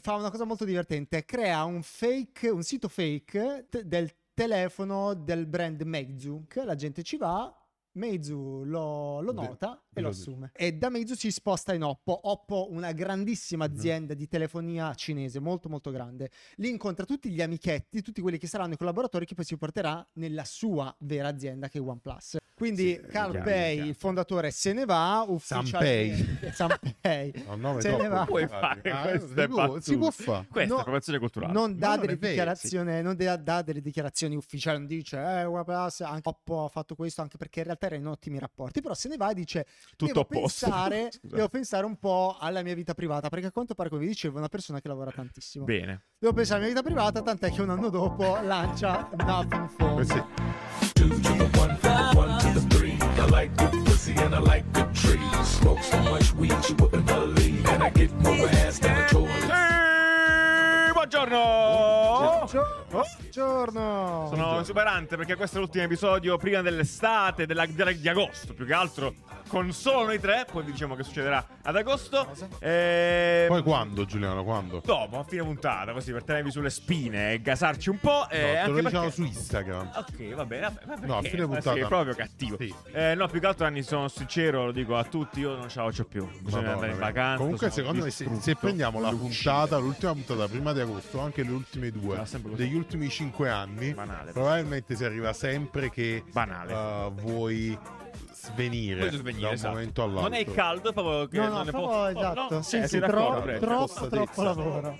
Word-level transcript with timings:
fa 0.00 0.14
una 0.14 0.30
cosa 0.30 0.44
molto 0.44 0.64
divertente, 0.64 1.24
crea 1.24 1.64
un 1.64 1.82
fake, 1.82 2.48
un 2.48 2.62
sito 2.62 2.88
fake 2.88 3.66
te- 3.70 3.86
del 3.86 4.10
telefono 4.34 5.14
del 5.14 5.46
brand 5.46 5.80
Meizu, 5.82 6.46
che 6.48 6.64
la 6.64 6.74
gente 6.74 7.02
ci 7.02 7.16
va, 7.16 7.52
Meizu 7.94 8.62
lo, 8.64 9.20
lo 9.20 9.32
De- 9.32 9.40
nota 9.40 9.80
e 9.92 10.00
lo 10.00 10.08
assume. 10.08 10.50
E 10.54 10.72
da 10.72 10.88
Meizu 10.88 11.14
si 11.14 11.30
sposta 11.30 11.72
in 11.74 11.82
Oppo. 11.82 12.18
Oppo, 12.28 12.68
una 12.70 12.92
grandissima 12.92 13.64
azienda 13.64 14.14
di 14.14 14.26
telefonia 14.28 14.92
cinese, 14.94 15.38
molto 15.40 15.68
molto 15.68 15.90
grande. 15.90 16.30
Lì 16.56 16.68
incontra 16.70 17.04
tutti 17.04 17.30
gli 17.30 17.40
amichetti, 17.40 18.02
tutti 18.02 18.20
quelli 18.20 18.38
che 18.38 18.46
saranno 18.46 18.74
i 18.74 18.76
collaboratori 18.76 19.26
che 19.26 19.34
poi 19.34 19.44
si 19.44 19.56
porterà 19.56 20.04
nella 20.14 20.44
sua 20.44 20.94
vera 21.00 21.28
azienda 21.28 21.68
che 21.68 21.78
è 21.78 21.80
OnePlus. 21.80 22.36
Quindi 22.54 22.92
Sì, 22.94 23.00
Carl 23.08 23.32
chiaro, 23.32 23.44
Pei, 23.44 23.74
chiaro. 23.74 23.88
il 23.90 23.94
fondatore, 23.96 24.50
se 24.52 24.72
ne 24.72 24.84
va 24.84 25.24
ufficialmente. 25.26 26.52
Sanpei. 26.52 27.32
No, 27.46 27.56
nome 27.56 27.80
Se 27.80 27.96
ne 27.96 28.08
va. 28.08 28.24
Puoi 28.24 28.46
fare 28.46 28.80
Ah, 28.90 29.02
queste 29.08 29.42
si 29.42 29.48
può- 29.48 29.56
battute. 29.56 29.80
si 29.82 29.96
può 29.96 30.10
fare. 30.10 30.46
Questa 30.48 30.68
No, 30.70 30.76
è 30.76 30.80
appropriazione 30.80 31.18
culturale. 31.18 31.52
non 31.52 31.76
dà 31.76 31.96
non 31.96 32.00
delle 32.06 32.18
dichiarazioni, 32.18 33.02
non 33.02 33.16
dà, 33.16 33.36
dà 33.36 33.62
delle 33.62 33.80
dichiarazioni 33.80 34.36
ufficiali, 34.36 34.78
non 34.78 34.86
dice 34.86 35.16
eh, 35.16 35.44
OnePlus 35.44 36.00
anche 36.02 36.28
Oppo 36.28 36.64
ha 36.64 36.68
fatto 36.68 36.94
questo 36.94 37.22
anche 37.22 37.36
perché 37.36 37.58
in 37.60 37.64
realtà 37.66 37.83
era 37.86 37.96
in 37.96 38.06
ottimi 38.06 38.38
rapporti, 38.38 38.80
però 38.80 38.94
se 38.94 39.08
ne 39.08 39.16
va 39.16 39.30
e 39.30 39.34
dice 39.34 39.66
Tutto 39.96 40.06
devo 40.06 40.20
a 40.20 40.24
posto. 40.24 40.66
pensare, 40.66 41.10
devo 41.22 41.48
pensare 41.48 41.86
un 41.86 41.96
po' 41.96 42.36
alla 42.38 42.62
mia 42.62 42.74
vita 42.74 42.94
privata, 42.94 43.28
perché 43.28 43.46
a 43.46 43.52
quanto 43.52 43.74
pare 43.74 43.88
come 43.88 44.02
vi 44.02 44.08
dicevo 44.08 44.36
è 44.36 44.38
una 44.38 44.48
persona 44.48 44.80
che 44.80 44.88
lavora 44.88 45.10
tantissimo. 45.10 45.64
Bene. 45.64 46.06
Devo 46.18 46.32
pensare 46.32 46.60
alla 46.60 46.70
mia 46.70 46.80
vita 46.80 46.86
privata, 46.86 47.22
tant'è 47.22 47.50
che 47.50 47.62
un 47.62 47.70
anno 47.70 47.88
dopo 47.88 48.38
lancia 48.42 49.08
Nothing 49.16 49.68
Phone. 49.76 50.32
I 53.16 53.26
like 53.26 53.56
good 53.56 53.84
pussy 53.86 54.12
and 54.16 54.34
I 54.34 54.38
like 54.38 54.64
good 54.72 54.92
trees. 54.94 55.20
Smoke 55.44 55.82
so 55.82 55.98
much 56.02 56.34
weed 56.34 56.52
you 56.68 56.76
wouldn't 56.76 57.06
believe, 57.06 57.64
and 57.68 57.82
I 57.82 57.90
get 57.90 58.12
more 58.20 58.48
ass 58.48 58.78
than 58.78 58.96
a 58.96 59.06
toilet. 59.08 59.50
Sì, 60.86 60.92
buongiorno! 60.92 62.83
Buongiorno. 63.02 64.28
Sono 64.30 64.60
esuberante 64.60 65.16
perché 65.16 65.34
questo 65.34 65.56
è 65.56 65.60
l'ultimo 65.60 65.82
episodio 65.82 66.36
prima 66.36 66.62
dell'estate, 66.62 67.44
della- 67.44 67.66
della- 67.66 67.90
di 67.90 68.08
agosto 68.08 68.54
più 68.54 68.64
che 68.64 68.72
altro, 68.72 69.14
con 69.48 69.72
solo 69.72 70.04
noi 70.04 70.20
tre, 70.20 70.46
poi 70.50 70.62
vi 70.62 70.70
diciamo 70.70 70.94
che 70.94 71.02
succederà 71.02 71.44
ad 71.62 71.74
agosto. 71.74 72.28
E... 72.60 73.46
Poi 73.48 73.62
quando, 73.64 74.04
Giuliano? 74.04 74.44
Quando? 74.44 74.80
Dopo, 74.84 75.18
a 75.18 75.24
fine 75.24 75.42
puntata, 75.42 75.92
così 75.92 76.12
per 76.12 76.22
tenervi 76.22 76.52
sulle 76.52 76.70
spine 76.70 77.32
e 77.32 77.40
gasarci 77.40 77.88
un 77.90 77.98
po'. 77.98 78.26
No, 78.26 78.28
eh, 78.30 78.60
te 78.64 78.68
lo 78.70 78.74
diciamo 78.76 78.90
perché- 79.00 79.10
su 79.10 79.22
Instagram. 79.24 79.90
Ok, 79.96 80.34
va 80.34 80.46
bene, 80.46 80.78
No, 81.02 81.18
a 81.18 81.22
fine 81.22 81.46
puntata 81.46 81.74
no. 81.80 81.88
proprio 81.88 82.14
cattivo. 82.14 82.56
Sì. 82.60 82.72
Eh, 82.92 83.14
no, 83.16 83.26
più 83.26 83.40
che 83.40 83.46
altro 83.46 83.66
anni 83.66 83.82
sono 83.82 84.06
sincero, 84.06 84.66
lo 84.66 84.72
dico 84.72 84.96
a 84.96 85.02
tutti, 85.02 85.40
io 85.40 85.56
non 85.56 85.68
ce 85.68 85.80
la 85.80 85.86
faccio 85.86 86.04
più. 86.04 86.28
Bisogna 86.40 86.74
andare 86.74 86.92
in 86.92 86.98
vacanza. 86.98 87.38
Comunque, 87.42 87.70
secondo 87.70 88.04
me, 88.04 88.10
se, 88.10 88.28
se 88.38 88.54
prendiamo 88.54 89.00
la 89.00 89.10
puntata, 89.10 89.78
l'ultima 89.78 90.12
puntata 90.12 90.46
prima 90.46 90.72
di 90.72 90.78
agosto, 90.80 91.18
anche 91.20 91.42
le 91.42 91.50
ultime 91.50 91.90
due 91.90 92.16
così. 92.18 92.38
degli 92.54 92.66
ultimi 92.68 92.82
cinque 93.08 93.48
anni, 93.48 93.92
Banale. 93.94 94.32
probabilmente 94.32 94.94
si 94.96 95.04
arriva 95.04 95.32
sempre 95.32 95.90
che 95.90 96.22
Banale. 96.32 96.72
uh, 96.72 97.14
vuoi 97.14 97.78
svenire, 98.52 99.10
svenire, 99.10 99.40
da 99.40 99.48
un 99.48 99.54
esatto. 99.54 99.72
momento 99.74 100.02
all'altro. 100.02 100.22
Non 100.22 100.34
è 100.34 100.38
il 100.40 100.52
caldo, 100.52 100.92
proprio 100.92 101.26
che 101.28 101.36
No, 101.38 101.42
non 101.44 101.52
no, 101.52 101.62
ne 101.64 101.70
proprio 101.70 101.90
può. 101.90 102.06
esatto. 102.08 102.46
no, 102.54 102.62
Sì, 102.62 102.76
eh, 102.78 102.88
sì, 102.88 102.98
tro- 102.98 103.42
troppo, 103.60 103.86
Spostatezza. 103.86 104.32
troppo 104.32 104.42
lavoro. 104.42 104.96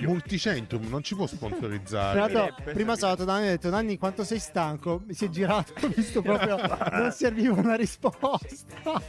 Multicentrum 0.00 0.88
non 0.88 1.02
ci 1.02 1.14
può 1.14 1.26
sponsorizzare. 1.26 2.18
L'altro, 2.18 2.38
Sarebbe, 2.56 2.72
prima 2.72 2.96
sabato 2.96 3.24
Dani 3.24 3.46
ha 3.46 3.50
detto 3.50 3.70
Nanni 3.70 3.98
quanto 3.98 4.24
sei 4.24 4.38
stanco 4.38 5.02
mi 5.06 5.14
si 5.14 5.26
è 5.26 5.28
girato 5.28 5.72
ho 5.86 5.88
visto 5.88 6.22
proprio 6.22 6.56
non 6.92 7.10
serviva 7.12 7.54
una 7.54 7.74
risposta 7.76 9.00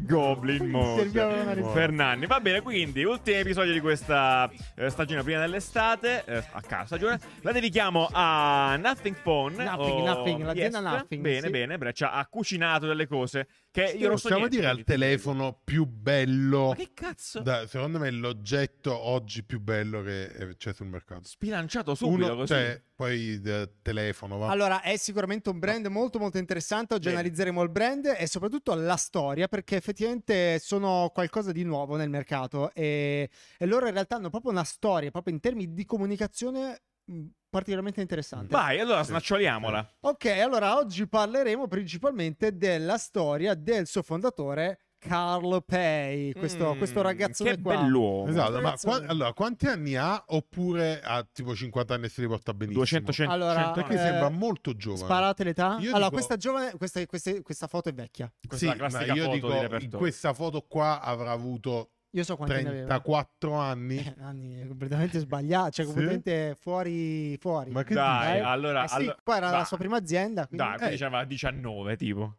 Goblin 0.00 0.68
Mode. 0.70 1.02
Serviva 1.02 1.26
una 1.26 1.52
risposta. 1.52 1.78
per 1.78 1.90
Nanni. 1.92 2.26
Va 2.26 2.40
bene, 2.40 2.60
quindi, 2.62 3.04
ultimo 3.04 3.36
episodio 3.38 3.72
di 3.72 3.80
questa 3.80 4.50
eh, 4.76 4.90
stagione 4.90 5.22
prima 5.22 5.40
dell'estate. 5.40 6.24
eh, 6.26 6.44
a 6.52 6.60
caso 6.60 6.86
stagione. 6.86 7.18
La 7.42 7.52
dedichiamo 7.52 8.08
a 8.12 8.76
Nothing 8.76 9.16
Phone. 9.22 9.64
Nothing, 9.64 10.00
o 10.00 10.04
Nothing, 10.04 10.42
l'azienda 10.44 10.78
Yes. 10.80 10.92
Nothing, 10.92 11.22
Bene, 11.22 11.40
sì. 11.46 11.50
bene. 11.50 11.78
Breccia 11.78 12.12
ha 12.12 12.26
cucinato 12.26 12.86
delle 12.86 13.06
cose 13.06 13.23
che 13.70 13.82
io 13.96 14.08
non 14.08 14.16
so 14.18 14.28
Possiamo 14.28 14.46
niente, 14.46 14.56
dire 14.56 14.68
al 14.68 14.84
telefono 14.84 15.60
più 15.64 15.84
bello. 15.86 16.68
Ma 16.68 16.74
che 16.74 16.90
cazzo? 16.94 17.40
Da- 17.40 17.66
secondo 17.66 17.98
me 17.98 18.08
è 18.08 18.10
l'oggetto 18.10 18.96
oggi 18.96 19.42
più 19.44 19.60
bello 19.60 20.02
che 20.02 20.24
eh, 20.24 20.56
c'è 20.56 20.72
sul 20.72 20.86
mercato. 20.86 21.22
Spilanciato 21.24 21.94
subito 21.94 22.26
Uno, 22.26 22.34
così. 22.36 22.46
cioè, 22.48 22.82
poi 22.94 23.18
il 23.20 23.72
telefono, 23.82 24.38
va. 24.38 24.48
allora 24.50 24.80
è 24.82 24.96
sicuramente 24.96 25.48
un 25.50 25.58
brand 25.58 25.86
molto 25.86 26.18
molto 26.20 26.38
interessante 26.38 26.94
oggi 26.94 27.06
Bene. 27.08 27.18
analizzeremo 27.18 27.62
il 27.62 27.70
brand 27.70 28.14
e 28.16 28.26
soprattutto 28.28 28.72
la 28.74 28.96
storia 28.96 29.48
perché 29.48 29.74
effettivamente 29.76 30.60
sono 30.60 31.10
qualcosa 31.12 31.50
di 31.50 31.64
nuovo 31.64 31.96
nel 31.96 32.08
mercato 32.08 32.72
e, 32.72 33.28
e 33.58 33.66
loro 33.66 33.86
in 33.86 33.92
realtà 33.92 34.16
hanno 34.16 34.30
proprio 34.30 34.52
una 34.52 34.62
storia 34.64 35.10
proprio 35.10 35.34
in 35.34 35.40
termini 35.40 35.74
di 35.74 35.84
comunicazione 35.84 36.82
mh, 37.04 37.24
particolarmente 37.54 38.00
interessante 38.00 38.48
Vai, 38.48 38.80
allora 38.80 39.04
snaccioliamola. 39.04 39.94
Ok, 40.00 40.24
allora 40.26 40.76
oggi 40.76 41.06
parleremo 41.06 41.68
principalmente 41.68 42.56
della 42.56 42.98
storia 42.98 43.54
del 43.54 43.86
suo 43.86 44.02
fondatore 44.02 44.80
Carlo 44.98 45.60
Pei, 45.60 46.32
questo, 46.32 46.74
Mm, 46.74 46.78
questo 46.78 47.00
ragazzone 47.02 47.54
Che 47.56 47.60
qua. 47.62 47.76
bell'uomo. 47.76 48.28
Esatto, 48.28 48.60
ma 48.60 48.74
qua- 48.80 49.04
allora, 49.06 49.32
quanti 49.34 49.66
anni 49.66 49.94
ha? 49.96 50.24
Oppure 50.28 51.00
ha 51.04 51.24
tipo 51.30 51.54
50 51.54 51.94
anni 51.94 52.06
e 52.06 52.08
se 52.08 52.22
li 52.22 52.26
porta 52.26 52.52
benissimo? 52.54 52.78
200, 52.84 53.12
100, 53.12 53.30
Allora, 53.32 53.54
100 53.54 53.72
Perché 53.74 53.94
eh, 53.94 53.98
sembra 53.98 54.28
molto 54.30 54.74
giovane. 54.74 55.04
Sparate 55.04 55.44
l'età? 55.44 55.76
Io 55.78 55.90
allora, 55.90 55.96
dico- 55.98 56.10
questa, 56.10 56.36
giovane, 56.36 56.72
questa, 56.76 57.04
questa- 57.06 57.42
questa 57.42 57.66
foto 57.68 57.90
è 57.90 57.92
vecchia. 57.92 58.32
Questa 58.48 58.56
Sì, 58.56 58.72
è 58.72 58.76
la 58.76 58.88
classica 58.88 59.06
ma 59.12 59.18
io 59.18 59.24
foto 59.24 59.34
dico, 59.34 59.76
di 59.76 59.84
in 59.84 59.90
questa 59.90 60.32
foto 60.32 60.62
qua 60.66 61.00
avrà 61.02 61.30
avuto 61.32 61.90
Io 62.14 62.22
so 62.22 62.36
quanti 62.36 62.62
ne 62.62 62.68
aveva. 62.68 62.86
34 62.86 63.54
anni. 63.54 63.96
Eh, 63.98 64.14
anni, 64.20 64.54
è 64.60 64.66
completamente 64.68 65.18
sbagliato, 65.18 65.70
cioè 65.72 65.84
Sì? 65.84 65.90
completamente 65.92 66.54
fuori, 66.58 67.36
fuori. 67.38 67.70
Ma 67.72 67.82
che 67.82 67.94
Dai, 67.94 68.34
dici? 68.34 68.44
allora, 68.46 68.84
Eh 68.84 68.88
sì, 68.88 68.94
allora- 68.94 69.16
qua 69.22 69.36
era 69.36 69.46
la 69.50 69.56
dai. 69.56 69.64
sua 69.66 69.76
prima 69.76 69.96
azienda. 69.96 70.46
Quindi... 70.46 70.64
Dai, 70.66 70.76
quindi 70.76 70.94
Eh. 70.94 70.98
c'aveva 70.98 71.24
19 71.24 71.96
tipo. 71.96 72.36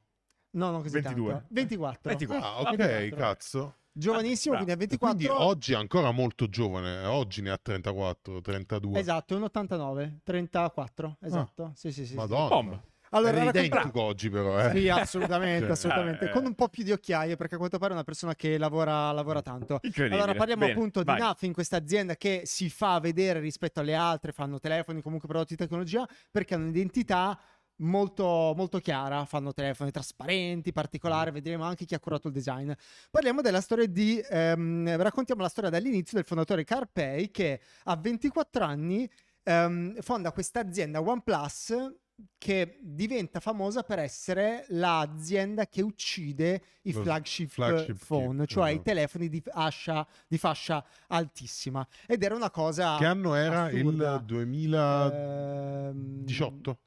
No, 0.52 0.72
non 0.72 0.81
così 0.81 0.94
22. 0.94 1.31
tanto. 1.31 1.47
24. 1.50 2.09
24. 2.09 2.47
Ah, 2.47 2.59
ok, 2.72 2.75
24. 2.78 3.16
cazzo. 3.18 3.75
Giovanissimo, 3.97 4.53
Ah, 4.56 4.58
quindi 4.58 4.72
a 4.74 4.75
E 4.75 4.78
24. 4.88 5.18
Quindi 5.18 5.44
oggi 5.44 5.74
è 5.74 5.75
ancora 5.75 6.12
molto 6.12 6.47
giovane. 6.50 7.02
eh, 7.02 7.06
Oggi 7.07 7.42
ne 7.42 7.50
ha 7.50 7.57
34, 7.57 8.42
32. 8.42 9.00
Esatto, 9.00 9.36
un 9.36 9.44
89, 9.44 10.19
34, 10.24 11.18
esatto. 11.22 11.72
Sì, 11.75 11.92
sì, 11.92 12.02
sì. 12.02 12.12
sì. 12.12 12.16
Madonna. 12.16 12.47
Bomba. 12.47 12.84
Allora, 13.15 13.37
Era 13.37 13.49
identico 13.49 14.01
oggi 14.01 14.29
però, 14.29 14.59
eh. 14.59 14.71
Sì, 14.71 14.89
assolutamente, 14.89 15.71
assolutamente. 15.71 16.25
eh. 16.25 16.29
Con 16.31 16.45
un 16.45 16.53
po' 16.53 16.67
più 16.67 16.83
di 16.83 16.91
occhiaie, 16.91 17.37
perché 17.37 17.55
a 17.55 17.57
quanto 17.57 17.77
pare 17.77 17.91
è 17.91 17.93
una 17.95 18.03
persona 18.03 18.35
che 18.35 18.57
lavora, 18.57 19.11
lavora 19.11 19.41
tanto. 19.41 19.79
Allora, 19.97 20.33
parliamo 20.35 20.65
Bene, 20.65 20.73
appunto 20.73 21.01
vai. 21.03 21.15
di 21.15 21.21
Nothing, 21.21 21.53
questa 21.53 21.77
azienda 21.77 22.15
che 22.17 22.41
si 22.43 22.69
fa 22.69 22.99
vedere 22.99 23.39
rispetto 23.39 23.79
alle 23.79 23.95
altre, 23.95 24.33
fanno 24.33 24.59
telefoni, 24.59 25.01
comunque 25.01 25.27
prodotti 25.29 25.55
di 25.55 25.63
tecnologia, 25.63 26.05
perché 26.29 26.55
hanno 26.55 26.65
un'identità 26.65 27.39
molto, 27.77 28.53
molto 28.55 28.79
chiara, 28.79 29.25
fanno 29.25 29.53
telefoni 29.53 29.91
trasparenti, 29.91 30.71
particolari, 30.71 31.31
vedremo 31.31 31.63
anche 31.63 31.85
chi 31.85 31.95
ha 31.95 31.99
curato 31.99 32.27
il 32.27 32.33
design. 32.33 32.71
Parliamo 33.09 33.41
della 33.41 33.61
storia 33.61 33.87
di, 33.87 34.21
ehm, 34.29 34.97
raccontiamo 34.97 35.41
la 35.41 35.49
storia 35.49 35.69
dall'inizio 35.69 36.17
del 36.17 36.25
fondatore 36.25 36.63
Carpei 36.63 37.31
che 37.31 37.61
a 37.85 37.95
24 37.95 38.63
anni 38.63 39.09
ehm, 39.43 40.01
fonda 40.01 40.31
questa 40.31 40.59
azienda 40.59 41.01
OnePlus 41.01 41.93
che 42.37 42.77
diventa 42.81 43.39
famosa 43.39 43.83
per 43.83 43.99
essere 43.99 44.65
l'azienda 44.69 45.67
che 45.67 45.81
uccide 45.81 46.61
i 46.83 46.93
flagship, 46.93 47.49
flagship 47.49 47.97
phone, 48.05 48.45
cioè 48.45 48.69
i 48.69 48.73
esatto. 48.73 48.83
telefoni 48.83 49.29
di 49.29 49.41
fascia, 49.41 50.07
di 50.27 50.37
fascia 50.37 50.85
altissima. 51.07 51.85
Ed 52.07 52.21
era 52.23 52.35
una 52.35 52.51
cosa... 52.51 52.97
Che 52.97 53.05
anno 53.05 53.35
era? 53.35 53.63
assurda. 53.63 54.15
Il 54.15 54.23
2018? 54.23 56.69
Ehm, 56.69 56.77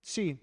sì, 0.00 0.36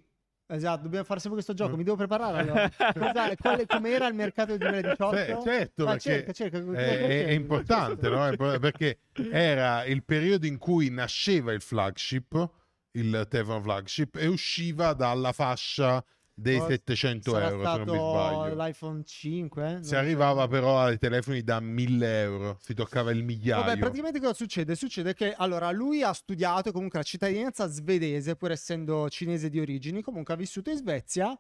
esatto, 0.48 0.84
dobbiamo 0.84 1.06
fare 1.06 1.20
sempre 1.20 1.42
questo 1.42 1.54
gioco, 1.54 1.76
mi 1.76 1.84
devo 1.84 1.98
preparare 1.98 2.40
allora. 2.40 2.72
Quale- 3.36 3.66
com'era 3.66 4.08
il 4.08 4.14
mercato 4.14 4.56
del 4.56 4.70
2018? 4.70 5.12
Beh, 5.12 5.40
certo, 5.44 5.84
Ma 5.86 5.98
cerca, 5.98 6.32
cerca, 6.32 6.64
cosa 6.64 6.78
è, 6.78 7.26
è- 7.26 7.32
importante, 7.32 8.08
no? 8.10 8.34
Perché 8.60 9.00
era 9.12 9.84
il 9.86 10.04
periodo 10.04 10.46
in 10.46 10.58
cui 10.58 10.90
nasceva 10.90 11.52
il 11.52 11.60
flagship, 11.62 12.50
il 12.96 13.28
telefono 13.30 13.62
flagship, 13.62 14.16
e 14.18 14.28
usciva 14.28 14.94
dalla 14.94 15.32
fascia 15.32 16.04
dei 16.38 16.60
Oh, 16.60 16.68
700 16.68 17.32
Sarà 17.32 17.48
euro, 17.48 17.64
se 17.64 17.78
non 17.78 17.96
mi 17.96 18.02
sbaglio. 18.02 18.56
l'iPhone 18.56 19.04
5? 19.06 19.72
eh? 19.72 19.84
Si 19.84 19.90
so. 19.90 19.98
arrivava 19.98 20.48
però 20.50 20.82
ai 20.82 20.98
telefoni 20.98 21.44
da 21.44 21.62
1000 21.62 22.22
euro, 22.22 22.58
si 22.62 22.74
toccava 22.74 23.12
il 23.12 23.24
migliaio. 23.24 23.64
Vabbè, 23.64 23.78
praticamente 23.78 24.20
cosa 24.20 24.34
succede? 24.34 24.76
Succede 24.76 25.14
che 25.14 25.34
allora 25.34 25.72
lui 25.72 26.04
ha 26.04 26.12
studiato 26.12 26.74
comunque 26.74 27.00
la 27.00 27.06
cittadinanza 27.06 27.68
svedese, 27.68 28.36
pur 28.36 28.52
essendo 28.52 29.10
cinese 29.10 29.50
di 29.50 29.62
origini, 29.62 30.02
comunque 30.02 30.34
ha 30.34 30.38
vissuto 30.38 30.70
in 30.70 30.78
Svezia. 30.78 31.40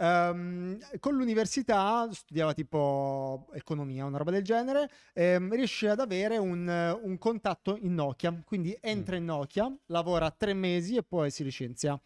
Ehm, 0.00 0.78
con 0.98 1.14
l'università 1.14 2.08
studiava 2.10 2.54
tipo 2.54 3.48
economia, 3.54 4.04
una 4.06 4.18
roba 4.18 4.30
del 4.30 4.42
genere. 4.42 4.90
ehm, 5.14 5.52
riesce 5.54 5.88
ad 5.88 6.00
avere 6.00 6.36
un, 6.38 6.98
un 7.02 7.18
contatto 7.18 7.76
in 7.76 7.94
Nokia. 7.94 8.42
Quindi 8.44 8.76
entra 8.80 9.16
in 9.16 9.24
Nokia, 9.26 9.72
lavora 9.86 10.30
tre 10.30 10.54
mesi 10.54 10.96
e 10.96 11.02
poi 11.02 11.30
si 11.30 11.44
licenzia. 11.44 12.00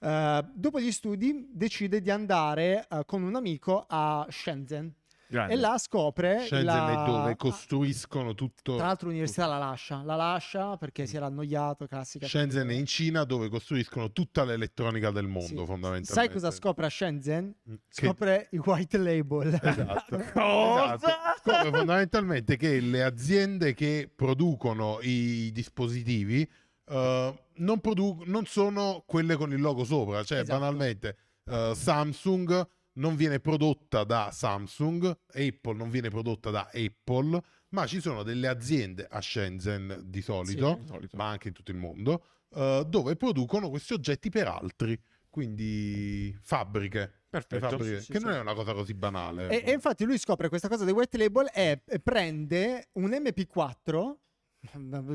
Eh, 0.00 0.44
dopo 0.54 0.80
gli 0.80 0.90
studi 0.92 1.48
decide 1.52 2.00
di 2.00 2.10
andare 2.10 2.86
eh, 2.88 3.02
con 3.04 3.22
un 3.22 3.34
amico 3.36 3.84
a 3.88 4.26
Shenzhen. 4.30 4.94
Grande. 5.30 5.52
e 5.52 5.56
là 5.56 5.78
scopre 5.78 6.46
la... 6.62 7.04
dove 7.06 7.36
costruiscono 7.36 8.34
tutto. 8.34 8.76
Tra 8.76 8.86
l'altro 8.86 9.06
l'università 9.08 9.46
la 9.46 9.58
lascia, 9.58 10.02
la 10.02 10.16
lascia 10.16 10.76
perché 10.76 11.06
si 11.06 11.14
era 11.16 11.26
annoiato, 11.26 11.86
classica. 11.86 12.26
Shenzhen 12.26 12.68
è 12.68 12.72
in 12.74 12.86
Cina 12.86 13.22
dove 13.22 13.48
costruiscono 13.48 14.10
tutta 14.10 14.42
l'elettronica 14.44 15.10
del 15.12 15.26
mondo, 15.28 15.46
Sì. 15.46 15.54
fondamentalmente. 15.54 16.12
Sai 16.12 16.28
cosa 16.30 16.50
scopre 16.50 16.86
a 16.86 16.90
Shenzhen? 16.90 17.44
Mm, 17.70 17.74
Che- 17.74 18.06
Scopre 18.06 18.48
i 18.50 18.58
white 18.58 18.98
label. 18.98 19.54
Esatto. 19.62 20.16
Cosa? 20.34 20.94
Esatto. 20.94 21.50
Scopre 21.50 21.70
fondamentalmente 21.78 22.56
che 22.56 22.80
le 22.80 23.04
aziende 23.04 23.72
che 23.74 24.10
producono 24.14 24.98
i 25.02 25.50
dispositivi 25.52 26.42
eh, 26.86 27.34
non, 27.54 27.78
produ- 27.80 28.24
non 28.26 28.46
sono 28.46 29.04
quelle 29.06 29.36
con 29.36 29.52
il 29.52 29.60
logo 29.60 29.84
sopra, 29.84 30.24
cioè 30.24 30.40
Esatto. 30.40 30.58
banalmente 30.58 31.16
eh, 31.48 31.72
Samsung 31.74 32.66
non 32.94 33.16
viene 33.16 33.40
prodotta 33.40 34.04
da 34.04 34.30
Samsung, 34.32 35.04
Apple 35.32 35.74
non 35.74 35.90
viene 35.90 36.08
prodotta 36.10 36.50
da 36.50 36.68
Apple, 36.72 37.40
ma 37.70 37.86
ci 37.86 38.00
sono 38.00 38.22
delle 38.22 38.48
aziende 38.48 39.06
a 39.08 39.20
Shenzhen 39.20 40.02
di 40.06 40.22
solito, 40.22 40.78
Di 40.80 40.86
solito. 40.86 41.16
ma 41.16 41.28
anche 41.28 41.48
in 41.48 41.54
tutto 41.54 41.70
il 41.70 41.76
mondo, 41.76 42.24
eh, 42.54 42.84
dove 42.88 43.16
producono 43.16 43.70
questi 43.70 43.92
oggetti 43.92 44.28
per 44.28 44.48
altri, 44.48 45.00
quindi 45.28 46.36
fabbriche. 46.42 47.22
Perfetto. 47.30 47.68
Fabbriche, 47.68 47.98
Sì, 48.00 48.04
sì, 48.06 48.12
che 48.12 48.18
sì. 48.18 48.24
non 48.24 48.34
è 48.34 48.40
una 48.40 48.54
cosa 48.54 48.72
così 48.74 48.92
banale. 48.94 49.48
E, 49.48 49.70
e 49.70 49.72
infatti 49.72 50.04
lui 50.04 50.18
scopre 50.18 50.48
questa 50.48 50.66
cosa 50.68 50.84
dei 50.84 50.92
white 50.92 51.16
label 51.16 51.48
e 51.54 51.80
prende 52.02 52.88
un 52.94 53.10
MP4 53.10 54.16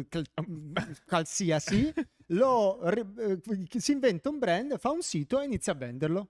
cal- 0.07 0.25
qualsiasi, 1.05 1.91
lo, 2.27 2.79
ri- 2.89 3.03
eh, 3.19 3.39
si 3.79 3.91
inventa 3.91 4.29
un 4.29 4.39
brand, 4.39 4.77
fa 4.79 4.91
un 4.91 5.01
sito 5.01 5.41
e 5.41 5.45
inizia 5.45 5.73
a 5.73 5.75
venderlo. 5.75 6.29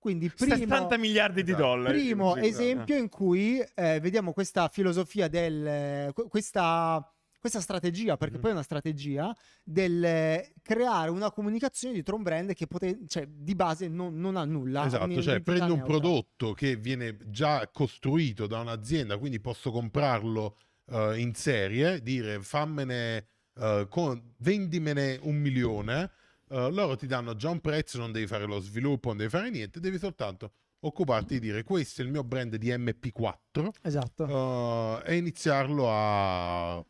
Quindi 0.00 0.30
primo, 0.34 0.56
70 0.56 0.96
miliardi 0.96 1.42
di 1.44 1.50
Esatto. 1.52 1.66
dollari. 1.66 1.98
primo 2.00 2.34
esempio 2.36 2.96
in 2.96 3.08
cui 3.10 3.62
eh, 3.74 4.00
vediamo 4.00 4.32
questa 4.32 4.68
filosofia 4.68 5.28
del 5.28 6.10
que- 6.14 6.26
questa, 6.26 7.06
questa 7.38 7.60
strategia, 7.60 8.16
perché 8.16 8.36
Mhm. 8.36 8.40
poi 8.40 8.50
è 8.50 8.54
una 8.54 8.62
strategia 8.62 9.36
del 9.62 10.02
eh, 10.02 10.52
creare 10.62 11.10
una 11.10 11.30
comunicazione 11.30 11.92
dietro 11.94 12.16
un 12.16 12.22
brand 12.22 12.54
che 12.54 12.66
pote- 12.66 13.00
cioè, 13.06 13.26
di 13.28 13.54
base 13.54 13.88
non, 13.88 14.18
non 14.18 14.36
ha 14.36 14.44
nulla. 14.46 14.86
Esatto, 14.86 15.20
cioè 15.22 15.40
prendo 15.40 15.74
un 15.74 15.82
prodotto 15.82 16.54
che 16.54 16.76
viene 16.76 17.16
già 17.26 17.68
costruito 17.70 18.46
da 18.46 18.60
un'azienda, 18.60 19.18
quindi 19.18 19.38
posso 19.38 19.70
comprarlo 19.70 20.56
eh, 20.92 21.18
in 21.20 21.34
serie, 21.34 22.00
dire 22.02 22.40
fammene, 22.40 23.26
eh, 23.60 23.86
con- 23.90 24.32
vendimene 24.38 25.18
un 25.22 25.36
milione, 25.36 26.10
eh, 26.50 26.70
loro 26.70 26.96
ti 26.96 27.06
danno 27.06 27.36
già 27.36 27.50
un 27.50 27.60
prezzo, 27.60 27.98
non 27.98 28.12
devi 28.12 28.26
fare 28.26 28.44
lo 28.44 28.58
sviluppo, 28.60 29.08
non 29.08 29.18
devi 29.18 29.30
fare 29.30 29.50
niente, 29.50 29.80
devi 29.80 29.98
soltanto 29.98 30.52
occuparti 30.80 31.34
di 31.34 31.40
dire 31.40 31.62
questo 31.62 32.00
è 32.00 32.04
il 32.04 32.10
mio 32.10 32.24
brand 32.24 32.56
di 32.56 32.70
MP4 32.70 33.68
Esatto. 33.82 35.02
eh, 35.04 35.12
e 35.12 35.16
iniziarlo 35.16 35.86
a... 35.90 36.84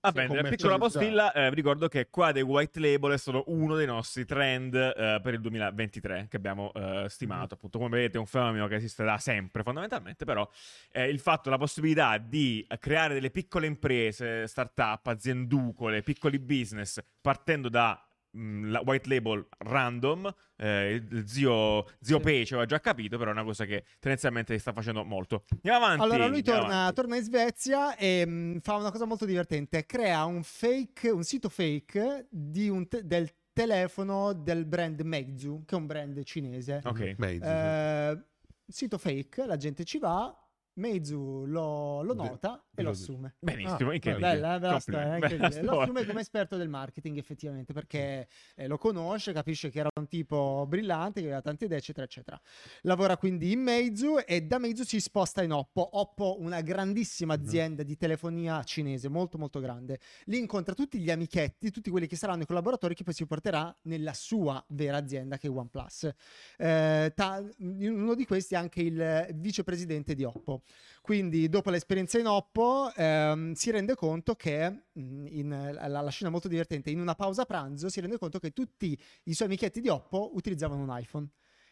Va 0.00 0.12
bene, 0.12 0.28
commercializzare. 0.28 0.56
piccola 0.56 0.78
postilla, 0.78 1.32
eh, 1.32 1.48
vi 1.48 1.56
ricordo 1.56 1.88
che 1.88 2.08
qua 2.08 2.30
dei 2.30 2.42
white 2.42 2.78
label 2.78 3.12
è 3.12 3.18
stato 3.18 3.42
uno 3.48 3.74
dei 3.74 3.86
nostri 3.86 4.24
trend 4.24 4.74
eh, 4.74 5.20
per 5.20 5.34
il 5.34 5.40
2023 5.40 6.28
che 6.30 6.36
abbiamo 6.36 6.72
eh, 6.72 7.06
stimato. 7.08 7.54
Appunto, 7.54 7.78
come 7.78 7.90
vedete, 7.90 8.16
è 8.16 8.20
un 8.20 8.26
fenomeno 8.26 8.68
che 8.68 8.76
esiste 8.76 9.02
da 9.02 9.18
sempre, 9.18 9.64
fondamentalmente, 9.64 10.24
però 10.24 10.48
eh, 10.92 11.08
il 11.08 11.18
fatto, 11.18 11.50
la 11.50 11.58
possibilità 11.58 12.16
di 12.16 12.64
creare 12.78 13.12
delle 13.12 13.30
piccole 13.30 13.66
imprese, 13.66 14.46
start-up, 14.46 15.04
azienducole, 15.08 16.02
piccoli 16.02 16.38
business, 16.38 17.02
partendo 17.20 17.68
da 17.68 18.07
la 18.32 18.80
white 18.84 19.08
label 19.08 19.46
random, 19.58 20.32
eh, 20.56 21.02
il 21.10 21.28
zio, 21.28 21.84
zio 22.00 22.18
Sì. 22.18 22.22
Pece 22.22 22.54
aveva 22.54 22.68
già 22.68 22.80
capito, 22.80 23.16
però 23.16 23.30
è 23.30 23.32
una 23.32 23.44
cosa 23.44 23.64
che 23.64 23.84
tendenzialmente 23.98 24.58
sta 24.58 24.72
facendo 24.72 25.04
molto. 25.04 25.44
Andiamo 25.50 25.84
avanti. 25.84 26.02
Allora 26.04 26.26
lui 26.26 26.42
torna, 26.42 26.92
torna 26.92 27.16
in 27.16 27.22
Svezia 27.22 27.96
e 27.96 28.26
mh, 28.26 28.60
fa 28.60 28.76
una 28.76 28.90
cosa 28.90 29.04
molto 29.06 29.24
divertente, 29.24 29.86
crea 29.86 30.24
un 30.24 30.42
fake, 30.42 31.10
un 31.10 31.24
sito 31.24 31.48
fake 31.48 32.26
di 32.30 32.68
un 32.68 32.86
te- 32.88 33.06
del 33.06 33.30
telefono 33.52 34.32
del 34.34 34.64
brand 34.66 35.00
Meizu, 35.00 35.64
che 35.64 35.74
è 35.74 35.78
un 35.78 35.86
brand 35.86 36.22
cinese. 36.22 36.80
Ok. 36.84 37.14
Sì. 37.18 37.38
Eh, 37.42 38.22
sito 38.66 38.98
fake, 38.98 39.46
la 39.46 39.56
gente 39.56 39.84
ci 39.84 39.98
va, 39.98 40.32
Meizu 40.78 41.44
lo, 41.46 42.02
lo 42.02 42.14
De- 42.14 42.22
nota 42.28 42.64
e 42.74 42.82
lo 42.82 42.90
assume. 42.90 43.34
Benissimo, 43.40 43.90
Ah, 43.90 43.94
incredibile. 43.94 44.18
Bella, 44.32 44.58
bella 44.58 44.78
storia, 44.78 45.14
incredibile. 45.14 45.48
Bella 45.48 45.72
Lo 45.72 45.80
assume 45.80 46.06
come 46.06 46.20
esperto 46.20 46.56
del 46.56 46.68
marketing 46.68 47.18
effettivamente 47.18 47.72
perché 47.72 48.28
eh, 48.54 48.66
lo 48.68 48.78
conosce, 48.78 49.32
capisce 49.32 49.68
che 49.70 49.80
era 49.80 49.88
un 49.98 50.06
tipo 50.06 50.64
brillante, 50.68 51.20
che 51.20 51.26
aveva 51.26 51.42
tante 51.42 51.64
idee 51.64 51.78
eccetera 51.78 52.06
eccetera. 52.06 52.40
Lavora 52.82 53.16
quindi 53.16 53.50
in 53.52 53.60
Meizu 53.60 54.18
e 54.24 54.42
da 54.42 54.58
Meizu 54.58 54.84
si 54.84 55.00
sposta 55.00 55.42
in 55.42 55.52
Oppo. 55.52 55.86
Oppo 55.98 56.36
una 56.40 56.60
grandissima 56.60 57.36
Mhm. 57.36 57.44
azienda 57.44 57.82
di 57.82 57.96
telefonia 57.96 58.62
cinese, 58.62 59.08
molto 59.08 59.36
molto 59.38 59.58
grande. 59.60 59.98
Lì 60.26 60.38
incontra 60.38 60.74
tutti 60.74 60.98
gli 61.00 61.10
amichetti, 61.10 61.70
tutti 61.70 61.90
quelli 61.90 62.06
che 62.06 62.16
saranno 62.16 62.42
i 62.42 62.46
collaboratori 62.46 62.94
che 62.94 63.02
poi 63.02 63.14
si 63.14 63.26
porterà 63.26 63.76
nella 63.82 64.12
sua 64.14 64.64
vera 64.68 64.96
azienda 64.98 65.36
che 65.38 65.48
è 65.48 65.50
OnePlus. 65.50 66.10
Eh, 66.56 67.12
ta- 67.14 67.44
uno 67.58 68.14
di 68.14 68.24
questi 68.24 68.54
è 68.54 68.56
anche 68.56 68.80
il 68.82 69.28
vicepresidente 69.34 70.14
di 70.14 70.22
Oppo. 70.24 70.62
Quindi, 71.00 71.48
dopo 71.48 71.70
l'esperienza 71.70 72.18
in 72.18 72.26
Oppo, 72.26 72.92
ehm, 72.94 73.52
si 73.52 73.70
rende 73.70 73.94
conto 73.94 74.34
che, 74.34 74.84
in, 74.92 75.70
la, 75.72 75.86
la 76.02 76.10
scena 76.10 76.28
è 76.28 76.32
molto 76.32 76.48
divertente, 76.48 76.90
in 76.90 77.00
una 77.00 77.14
pausa 77.14 77.44
pranzo 77.44 77.88
si 77.88 78.00
rende 78.00 78.18
conto 78.18 78.38
che 78.38 78.50
tutti 78.52 78.98
i 79.24 79.34
suoi 79.34 79.48
amichetti 79.48 79.80
di 79.80 79.88
Oppo 79.88 80.30
utilizzavano 80.34 80.82
un 80.82 80.98
iPhone. 80.98 81.28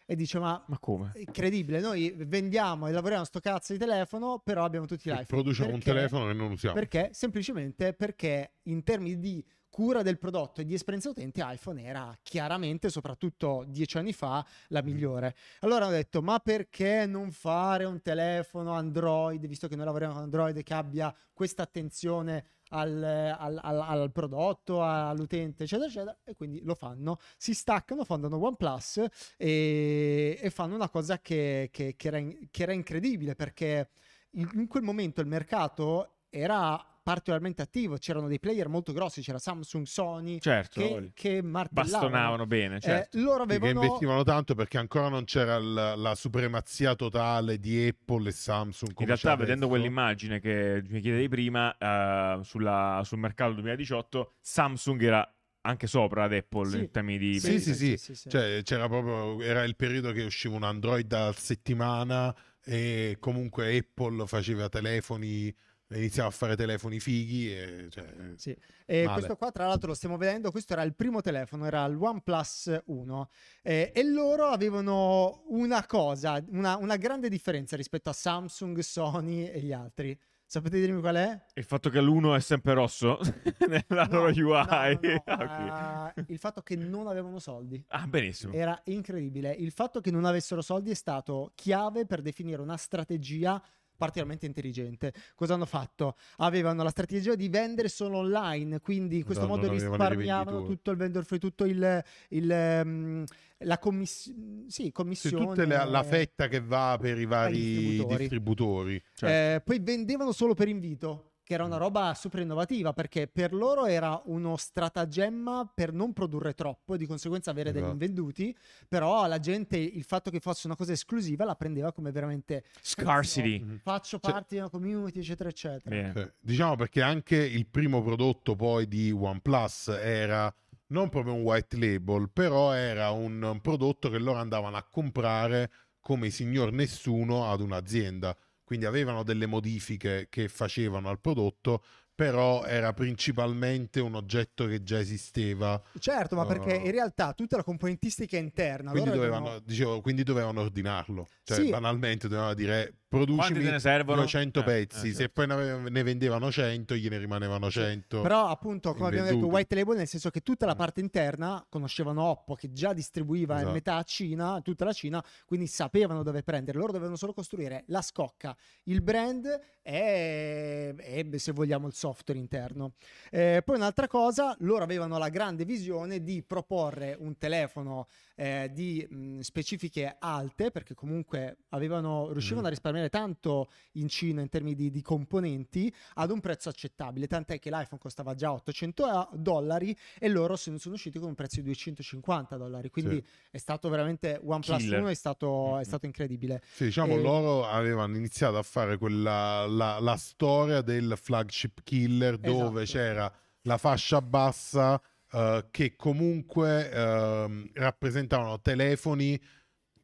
E 0.08 0.14
dice, 0.14 0.38
ma 0.38 0.64
Ma 0.69 0.78
come? 0.78 1.10
è 1.14 1.19
incredibile, 1.19 1.81
noi 1.81 2.14
vendiamo 2.16 2.87
e 2.87 2.93
lavoriamo 2.93 3.25
sto 3.25 3.40
cazzo 3.40 3.72
di 3.72 3.78
telefono, 3.78 4.38
però 4.38 4.64
abbiamo 4.64 4.87
tutti 4.87 5.08
E 5.08 5.12
l'iPhone. 5.12 5.26
produciamo 5.26 5.72
un 5.72 5.78
Perché? 5.81 5.92
telefono 5.92 6.26
che 6.28 6.32
non 6.32 6.50
usiamo. 6.52 6.75
Perché? 6.76 7.10
Semplicemente 7.12 7.92
perché 7.92 8.52
in 8.64 8.84
termini 8.84 9.19
di 9.19 9.44
cura 9.76 10.00
del 10.00 10.17
prodotto 10.19 10.62
e 10.62 10.64
di 10.64 10.73
esperienza 10.73 11.11
utente 11.11 11.43
iPhone 11.44 11.82
era 11.82 12.19
chiaramente, 12.23 12.88
soprattutto 12.88 13.62
dieci 13.69 13.99
anni 13.99 14.14
fa, 14.14 14.43
la 14.69 14.81
migliore. 14.81 15.34
Allora 15.61 15.84
hanno 15.84 15.93
detto, 15.96 16.23
ma 16.23 16.38
perché 16.38 17.05
non 17.05 17.31
fare 17.31 17.84
un 17.84 18.00
telefono 18.00 18.73
Android, 18.73 19.46
visto 19.46 19.69
che 19.69 19.76
noi 19.76 19.84
lavoriamo 19.84 20.14
con 20.14 20.23
Android, 20.23 20.62
che 20.62 20.73
abbia 20.73 21.14
questa 21.34 21.64
attenzione 21.64 22.46
al, 22.70 23.02
al- 23.05 23.61
al- 23.62 23.81
al 23.82 24.12
prodotto, 24.12 24.82
all'utente, 24.82 25.64
eccetera, 25.64 25.88
eccetera, 25.90 26.17
e 26.25 26.34
quindi 26.34 26.62
lo 26.62 26.75
fanno. 26.75 27.19
Si 27.37 27.52
staccano, 27.52 28.05
fondano 28.05 28.38
OnePlus 28.43 29.05
e, 29.37 30.38
e 30.40 30.49
fanno 30.49 30.75
una 30.75 30.88
cosa 30.88 31.19
che, 31.20 31.69
che- 31.70 31.96
che 31.99 32.08
era, 32.08 32.19
che 32.50 32.62
era 32.62 32.73
incredibile 32.73 33.34
perché 33.34 33.90
in, 34.37 34.49
in 34.55 34.69
quel 34.69 34.84
momento 34.84 35.20
il 35.20 35.26
mercato 35.26 36.12
era 36.31 36.82
particolarmente 37.06 37.62
attivo, 37.62 37.98
c'erano 37.98 38.26
dei 38.26 38.40
player 38.40 38.68
molto 38.68 38.92
grossi, 38.92 39.22
c'era 39.22 39.38
Samsung, 39.38 39.86
Sony, 39.86 40.40
Certo, 40.40 40.80
che, 40.80 41.12
che 41.14 41.40
martellavano. 41.40 42.08
bastonavano 42.08 42.46
bene, 42.48 42.76
Eh, 42.78 42.80
certo. 42.80 43.18
loro 43.20 43.42
Sì, 43.44 43.50
che 43.50 43.54
avevano... 43.54 43.80
investivano 43.84 44.22
tanto 44.25 44.56
perché 44.56 44.78
ancora 44.78 45.08
non 45.08 45.22
c'era 45.22 45.56
la, 45.56 45.94
la 45.94 46.16
supremazia 46.16 46.96
totale 46.96 47.60
di 47.60 47.86
Apple 47.86 48.28
e 48.28 48.32
Samsung. 48.32 48.90
In 48.98 49.06
realtà, 49.06 49.30
c'è 49.30 49.36
vedendo 49.36 49.66
adesso. 49.66 49.80
quell'immagine 49.80 50.40
che 50.40 50.82
mi 50.88 51.00
chiedevi 51.00 51.28
prima, 51.28 51.76
eh, 51.78 52.40
sulla- 52.42 53.02
sul 53.04 53.18
mercato 53.18 53.52
2018, 53.52 54.32
Samsung 54.40 55.00
era 55.00 55.32
anche 55.60 55.86
sopra 55.86 56.25
ad 56.25 56.32
Apple 56.32 56.68
Sì. 56.70 56.78
in 56.78 56.90
termini 56.90 57.18
di... 57.18 57.38
Sì, 57.38 57.60
sì, 57.60 57.75
sì. 57.75 57.96
sì, 57.96 58.14
sì. 58.16 58.28
Cioè, 58.30 58.62
c'era 58.64 58.88
proprio, 58.88 59.40
era 59.44 59.62
il 59.62 59.76
periodo 59.76 60.10
che 60.10 60.25
usciva 60.25 60.56
un 60.56 60.64
Android 60.64 61.12
a 61.12 61.32
settimana 61.32 62.34
e 62.64 63.16
comunque 63.20 63.76
Apple 63.76 64.26
faceva 64.26 64.68
telefoni, 64.68 65.54
iniziava 65.90 66.28
a 66.28 66.33
fare 66.33 66.57
telefoni 66.57 66.99
fighi. 67.00 67.52
E, 67.57 67.87
cioè, 67.90 68.07
Sì. 68.37 68.57
E 68.85 69.09
questo 69.12 69.37
qua, 69.37 69.50
tra 69.50 69.66
l'altro, 69.66 69.88
lo 69.88 69.95
stiamo 69.95 70.16
vedendo. 70.16 70.50
Questo 70.50 70.73
era 70.73 70.83
il 70.83 70.95
primo 70.95 71.21
telefono, 71.21 71.64
era 71.66 71.85
il 71.85 71.97
OnePlus 71.97 72.83
1. 72.87 73.28
Eh, 73.62 73.93
e 73.95 74.05
loro 74.05 74.47
avevano 74.47 75.45
una 75.49 75.85
cosa, 75.87 76.43
una, 76.49 76.76
una 76.76 76.97
grande 76.97 77.28
differenza 77.28 77.76
rispetto 77.76 78.11
a 78.11 78.12
Samsung, 78.12 78.78
Sony 78.81 79.47
e 79.47 79.61
gli 79.61 79.73
altri. 79.73 80.19
Sapete 80.49 80.78
dirmi 80.78 81.00
qual 81.00 81.16
è? 81.16 81.45
Il 81.55 81.64
fatto 81.64 81.90
che 81.90 82.00
l'uno 82.00 82.37
è 82.37 82.40
sempre 82.40 82.73
rosso 82.73 83.19
nella 83.66 84.05
No, 84.09 84.19
loro 84.21 84.28
UI. 84.28 84.99
no, 85.02 85.23
no, 85.26 85.43
Ah, 85.43 86.12
ok. 86.16 86.19
eh, 86.19 86.25
il 86.33 86.38
fatto 86.38 86.62
che 86.62 86.76
non 86.76 87.09
avevano 87.09 87.40
soldi. 87.40 87.85
Ah, 87.88 88.07
benissimo. 88.07 88.52
Era 88.52 88.81
incredibile. 88.85 89.50
Il 89.50 89.73
fatto 89.73 90.00
che 90.00 90.12
non 90.12 90.25
avessero 90.25 90.62
soldi 90.62 90.93
è 90.93 90.95
stato 90.95 91.50
chiave 91.57 92.07
per 92.07 92.23
definire 92.23 92.62
una 92.62 92.76
strategia 92.76 93.61
particolarmente 93.96 94.46
intelligente. 94.46 95.12
Cosa 95.34 95.54
hanno 95.54 95.66
fatto? 95.66 96.16
Avevano 96.36 96.82
la 96.82 96.90
strategia 96.90 97.34
di 97.34 97.48
vendere 97.48 97.88
solo 97.88 98.18
online, 98.18 98.80
quindi 98.80 99.16
in 99.18 99.24
questo 99.24 99.44
Esatto, 99.44 99.60
modo 99.60 99.72
risparmiavano 99.72 100.64
tutto 100.64 100.90
il 100.90 100.96
vendor 100.96 101.24
free, 101.24 101.38
tutto 101.38 101.64
il, 101.64 102.04
il, 102.28 102.50
ehm, 102.50 103.24
la 103.58 103.78
commiss- 103.78 104.32
sì, 104.66 104.66
sì, 104.68 104.92
commissione. 104.92 105.46
tutta 105.46 105.66
la, 105.66 105.84
la 105.84 106.02
fetta 106.02 106.48
che 106.48 106.60
va 106.60 106.96
per 107.00 107.18
i 107.18 107.24
vari 107.24 107.58
distributori. 107.60 108.16
distributori. 108.18 109.02
Certo. 109.14 109.26
Eh, 109.26 109.60
poi 109.62 109.78
vendevano 109.80 110.32
solo 110.32 110.54
per 110.54 110.68
invito. 110.68 111.32
Che 111.46 111.54
era 111.54 111.62
una 111.64 111.76
roba 111.76 112.12
super 112.14 112.40
innovativa 112.40 112.92
perché 112.92 113.28
per 113.28 113.54
loro 113.54 113.86
era 113.86 114.20
uno 114.24 114.56
stratagemma 114.56 115.70
per 115.72 115.92
non 115.92 116.12
produrre 116.12 116.54
troppo 116.54 116.94
e 116.94 116.98
di 116.98 117.06
conseguenza 117.06 117.52
avere 117.52 117.70
degli 117.70 117.82
Esatto. 117.84 117.92
invenduti, 117.92 118.56
però 118.88 119.24
la 119.28 119.38
gente 119.38 119.76
il 119.76 120.02
fatto 120.02 120.28
che 120.32 120.40
fosse 120.40 120.66
una 120.66 120.74
cosa 120.74 120.90
esclusiva 120.90 121.44
la 121.44 121.54
prendeva 121.54 121.92
come 121.92 122.10
veramente 122.10 122.64
Scarcity. 122.80 123.60
Mhm. 123.60 123.78
faccio 123.84 124.18
Cioè- 124.18 124.32
parte 124.32 124.54
di 124.56 124.60
una 124.60 124.70
community 124.70 125.20
eccetera 125.20 125.48
eccetera. 125.48 125.94
Bene. 125.94 126.12
Cioè, 126.12 126.32
diciamo 126.40 126.74
perché 126.74 127.00
anche 127.00 127.36
il 127.36 127.66
primo 127.68 128.02
prodotto 128.02 128.56
poi 128.56 128.88
di 128.88 129.12
OnePlus 129.12 129.86
era 130.02 130.52
non 130.88 131.08
proprio 131.08 131.34
un 131.34 131.42
white 131.42 131.76
label, 131.78 132.28
però 132.28 132.72
era 132.72 133.10
un, 133.10 133.40
un 133.40 133.60
prodotto 133.60 134.10
che 134.10 134.18
loro 134.18 134.38
andavano 134.40 134.76
a 134.76 134.82
comprare 134.82 135.70
come 136.00 136.26
i 136.26 136.30
signor 136.32 136.72
nessuno 136.72 137.48
ad 137.50 137.60
un'azienda. 137.60 138.36
Quindi 138.66 138.85
avevano 138.85 139.23
delle 139.23 139.46
modifiche 139.46 140.26
che 140.28 140.49
facevano 140.49 141.08
al 141.08 141.20
prodotto, 141.20 141.85
però 142.12 142.64
era 142.64 142.92
principalmente 142.92 144.00
un 144.00 144.16
oggetto 144.16 144.66
che 144.66 144.82
già 144.82 144.99
esisteva. 144.99 145.80
Certo, 146.00 146.35
ma 146.35 146.46
perché 146.46 146.75
in 146.75 146.90
realtà 146.90 147.32
tutta 147.32 147.56
la 147.58 147.62
componentistica 147.62 148.37
interna 148.37 148.90
Quindi 148.90 149.11
dovevano, 149.11 149.44
avevano- 149.46 149.64
dicevo, 149.64 150.00
quindi 150.00 150.25
dovevano 150.25 150.62
ordinarlo. 150.62 151.28
Cioè, 151.44 151.61
Sì. 151.61 151.70
banalmente 151.70 152.26
dovevano 152.26 152.54
dire 152.54 152.92
producimi 153.25 153.64
ne 153.70 153.78
servono? 153.80 154.20
200 154.20 154.61
Eh, 154.61 154.64
pezzi. 154.64 155.08
eh, 155.08 155.11
Se 155.12 155.16
certo. 155.30 155.32
poi 155.46 155.90
ne, 155.90 156.02
vendevano 156.02 156.50
100, 156.50 156.94
gliene 156.94 157.18
rimanevano 157.18 157.70
100. 157.70 158.20
Però 158.23 158.46
appunto, 158.49 158.92
come 158.94 159.08
abbiamo 159.08 159.28
detto, 159.28 159.46
white 159.46 159.75
label 159.75 159.96
nel 159.96 160.06
senso 160.08 160.30
che 160.30 160.40
tutta 160.40 160.66
la 160.66 160.75
Mm. 160.75 160.78
parte 160.78 161.00
interna 161.00 161.64
conoscevano 161.68 162.23
Oppo 162.23 162.54
che 162.54 162.73
già 162.73 162.92
distribuiva 162.92 163.54
in 163.54 163.58
Esatto. 163.61 163.73
metà 163.75 164.02
Cina, 164.02 164.61
tutta 164.62 164.85
la 164.85 164.92
Cina, 164.92 165.25
quindi 165.46 165.66
sapevano 165.66 166.23
dove 166.23 166.42
prendere. 166.42 166.78
Loro 166.78 166.92
dovevano 166.92 167.16
solo 167.16 167.32
costruire 167.32 167.85
la 167.88 168.02
scocca, 168.02 168.56
il 168.85 169.00
brand 169.02 169.61
e, 169.82 170.94
e, 170.99 171.38
se 171.38 171.52
vogliamo 171.52 171.87
il 171.87 171.94
software 171.94 172.38
interno. 172.38 172.92
Eh, 173.30 173.62
poi 173.64 173.76
un'altra 173.76 174.08
cosa, 174.08 174.54
loro 174.61 174.82
avevano 174.85 175.18
la 175.18 175.28
grande 175.28 175.64
visione 175.64 176.23
di 176.23 176.42
proporre 176.42 177.16
un 177.18 177.37
telefono 177.38 178.08
eh, 178.38 178.70
di 178.73 179.06
mh, 179.08 179.40
specifiche 179.40 180.16
alte, 180.18 180.70
perché 180.70 180.94
comunque 180.94 181.56
avevano, 181.70 182.30
riuscivano 182.32 182.62
Mm. 182.62 182.66
a 182.66 182.70
risparmiare 182.70 183.05
tanto 183.08 183.70
in 183.92 184.08
Cina 184.08 184.40
in 184.40 184.48
termini 184.48 184.75
di, 184.75 184.90
di 184.90 185.02
componenti 185.02 185.92
ad 186.14 186.30
un 186.30 186.40
prezzo 186.40 186.68
accettabile, 186.68 187.26
tant'è 187.26 187.58
che 187.58 187.70
l'iPhone 187.70 188.00
costava 188.00 188.34
già 188.34 188.52
800 188.52 189.30
dollari 189.34 189.96
e 190.18 190.28
loro 190.28 190.56
se 190.56 190.70
ne 190.70 190.78
sono 190.78 190.94
usciti 190.94 191.18
con 191.18 191.28
un 191.28 191.34
prezzo 191.34 191.56
di 191.56 191.62
250 191.66 192.56
dollari, 192.56 192.90
quindi 192.90 193.25
è 193.50 193.58
stato 193.58 193.88
veramente 193.88 194.40
OnePlus 194.42 194.82
Killer. 194.82 195.00
1 195.00 195.08
è 195.08 195.14
stato, 195.14 195.75
è 195.75 195.78
Mhm. 195.78 195.84
stato 195.84 196.06
incredibile. 196.06 196.62
Sì, 196.72 196.84
diciamo, 196.84 197.14
E- 197.16 197.20
loro 197.22 197.66
avevano 197.66 198.16
iniziato 198.16 198.58
a 198.58 198.62
fare 198.62 198.98
quella, 198.98 199.66
la, 199.66 199.98
la 200.00 200.16
storia 200.16 200.80
del 200.82 201.16
flagship 201.20 201.80
killer 201.82 202.36
dove 202.38 202.82
Esatto. 202.82 202.98
c'era 202.98 203.32
la 203.62 203.78
fascia 203.78 204.20
bassa 204.22 205.00
eh, 205.32 205.66
che 205.70 205.96
comunque 205.96 206.90
ehm, 206.90 207.70
rappresentavano 207.75 208.60
telefoni 208.60 209.40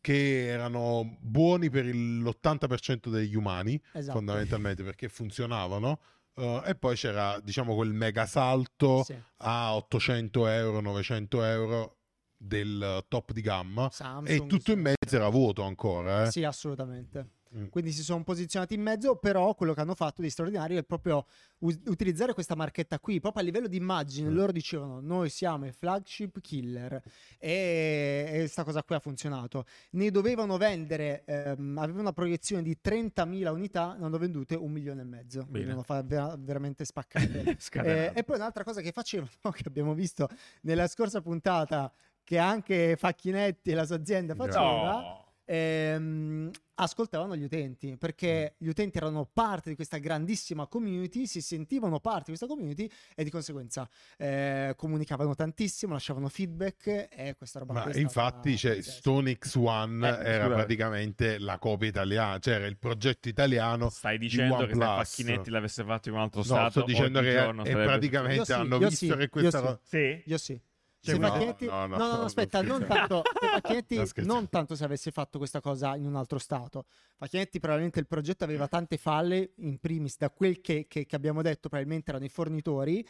che 0.03 0.49
erano 0.49 1.17
buoni 1.21 1.71
per 1.71 1.87
il- 1.87 2.19
l'80% 2.21 3.09
degli 3.09 3.35
umani, 3.37 3.81
Esatto. 3.93 4.19
fondamentalmente 4.19 4.83
perché 4.83 5.09
funzionavano. 5.09 5.99
eh, 6.35 6.63
e 6.65 6.75
poi 6.75 6.97
c'era, 6.97 7.39
diciamo, 7.41 7.75
quel 7.75 7.93
mega 7.93 8.25
salto 8.25 9.03
Sì. 9.05 9.15
a 9.39 9.75
800 9.77 10.47
euro, 10.47 10.81
900 10.81 11.43
euro 11.45 11.99
del 12.39 13.05
top 13.07 13.33
di 13.33 13.43
gamma. 13.43 13.91
Samsung, 13.93 14.29
E 14.45 14.47
tutto 14.47 14.73
in 14.73 14.81
mezzo 14.81 15.15
era 15.15 15.29
vuoto 15.29 15.63
ancora. 15.63 16.25
Eh? 16.27 16.31
Sì, 16.31 16.43
assolutamente. 16.43 17.41
Mm. 17.57 17.67
Quindi 17.67 17.93
si 17.93 18.03
sono 18.03 18.23
posizionati 18.23 18.75
in 18.75 18.83
mezzo, 18.83 19.17
però 19.17 19.55
quello 19.55 19.75
che 19.75 19.81
hanno 19.81 19.95
fatto 19.95 20.23
di 20.23 20.31
straordinario 20.31 20.79
è 20.79 20.85
proprio 20.85 21.27
us- 21.59 21.81
utilizzare 21.87 22.33
questa 22.33 22.55
marchetta 22.55 22.99
qui, 22.99 23.21
proprio 23.21 23.43
a 23.43 23.45
livello 23.45 23.69
di 23.69 23.77
immagine. 23.77 24.29
Mm. 24.31 24.35
Loro 24.35 24.53
dicevano, 24.53 25.01
noi 25.01 25.29
siamo 25.29 25.67
il 25.67 25.73
flagship 25.75 26.41
killer 26.41 27.03
e, 27.39 28.31
e 28.33 28.47
sta 28.47 28.65
cosa 28.65 28.83
qui 28.83 28.95
ha 28.95 29.01
funzionato. 29.01 29.67
Ne 29.91 30.11
dovevano 30.11 30.57
vendere, 30.57 31.25
ehm, 31.25 31.77
avevano 31.79 32.01
una 32.01 32.13
proiezione 32.13 32.63
di 32.63 32.79
30.000 32.83 33.51
unità, 33.51 33.97
ne 33.99 34.07
hanno 34.07 34.19
vendute 34.19 34.55
un 34.55 34.71
milione 34.71 35.03
e 35.03 35.05
mezzo. 35.05 35.39
Bene. 35.41 35.51
Quindi 35.51 35.71
hanno 35.71 35.83
fa- 35.83 36.03
vera- 36.03 36.37
veramente. 36.39 36.85
Scatenato. 36.85 37.57
Eh, 37.79 38.13
e 38.15 38.25
poi 38.25 38.37
un'altra 38.37 38.65
cosa 38.65 38.81
che 38.81 38.93
facevano, 38.93 39.31
che 39.53 39.63
abbiamo 39.67 39.95
visto 39.95 40.29
nella 40.63 40.87
scorsa 40.87 41.21
puntata, 41.21 41.93
che 42.25 42.39
anche 42.39 42.97
Facchinetti 42.97 43.71
e 43.71 43.75
la 43.75 43.85
sua 43.85 43.97
azienda 43.97 44.35
faceva, 44.35 45.01
No. 45.01 45.22
Ehm, 45.53 46.51
ascoltavano 46.75 47.37
gli 47.37 47.45
utenti 47.45 47.97
perché 47.99 48.55
gli 48.57 48.69
utenti 48.69 48.97
erano 48.97 49.29
parte 49.31 49.69
di 49.69 49.75
questa 49.77 49.99
grandissima 49.99 50.67
community, 50.67 51.27
si 51.27 51.43
sentivano 51.43 52.01
parte 52.01 52.33
di 52.33 52.37
questa 52.39 52.47
community 52.47 52.89
e 53.15 53.23
di 53.23 53.31
conseguenza 53.31 53.89
eh, 54.17 54.73
comunicavano 54.77 55.35
tantissimo, 55.35 55.93
lasciavano 55.93 56.29
feedback 56.29 57.09
e 57.11 57.35
questa 57.37 57.59
roba 57.59 57.75
Ma 57.75 57.93
infatti 57.95 58.57
stata 58.57 58.73
c'è 58.73 58.77
pazzesca. 58.77 58.99
Stone 58.99 59.31
X1 59.33 60.05
Eh, 60.05 60.07
era 60.31 60.45
scusa. 60.45 60.55
praticamente 60.55 61.39
la 61.39 61.59
copia 61.59 61.89
italiana, 61.89 62.39
cioè 62.39 62.55
era 62.55 62.67
il 62.67 62.79
progetto 62.79 63.29
italiano. 63.29 63.91
Stai 63.91 64.19
dicendo 64.19 64.57
che 64.67 64.75
se 64.75 64.81
OnePlus. 64.81 65.09
Facchinetti 65.09 65.51
l'avesse 65.51 65.85
fatto 65.85 66.09
in 66.09 66.15
un 66.15 66.21
altro 66.23 66.41
No, 66.41 66.47
stato, 66.47 66.71
sto 66.71 66.85
dicendo 66.85 67.21
che 67.21 67.39
è 67.39 67.43
sarebbe 67.43 67.85
praticamente 67.85 68.37
Io 68.39 68.45
sì, 68.45 68.53
hanno 68.53 68.79
visto 68.79 68.95
sì, 69.07 69.17
che 69.17 69.29
questa 69.29 69.59
io 69.59 69.65
sì. 69.65 69.69
cosa... 69.69 69.81
Sì? 69.83 70.23
Io 70.27 70.39
sì. 70.39 70.61
Cioè, 71.05 71.15
Se 71.15 71.21
no, 71.21 71.29
no, 71.67 71.87
no, 71.87 71.97
no, 71.97 72.23
aspetta, 72.23 72.63
non 72.63 72.87
tanto, 72.87 73.23
non 74.25 74.49
tanto 74.49 74.77
se 74.77 74.85
avesse 74.85 75.11
fatto 75.11 75.39
questa 75.39 75.61
cosa 75.61 75.97
in 75.97 76.07
un 76.07 76.15
altro 76.15 76.39
stato. 76.39 76.85
Facchinetti 77.17 77.59
probabilmente 77.59 77.99
il 77.99 78.07
progetto 78.07 78.45
aveva 78.45 78.69
tante 78.69 78.97
falle, 78.99 79.51
in 79.57 79.79
primis 79.79 80.17
da 80.17 80.31
quel 80.31 80.61
che, 80.61 80.87
che- 80.89 81.05
che 81.05 81.17
abbiamo 81.17 81.43
detto, 81.43 81.69
probabilmente 81.69 82.11
erano 82.11 82.25
i 82.25 82.29
fornitori, 82.29 83.05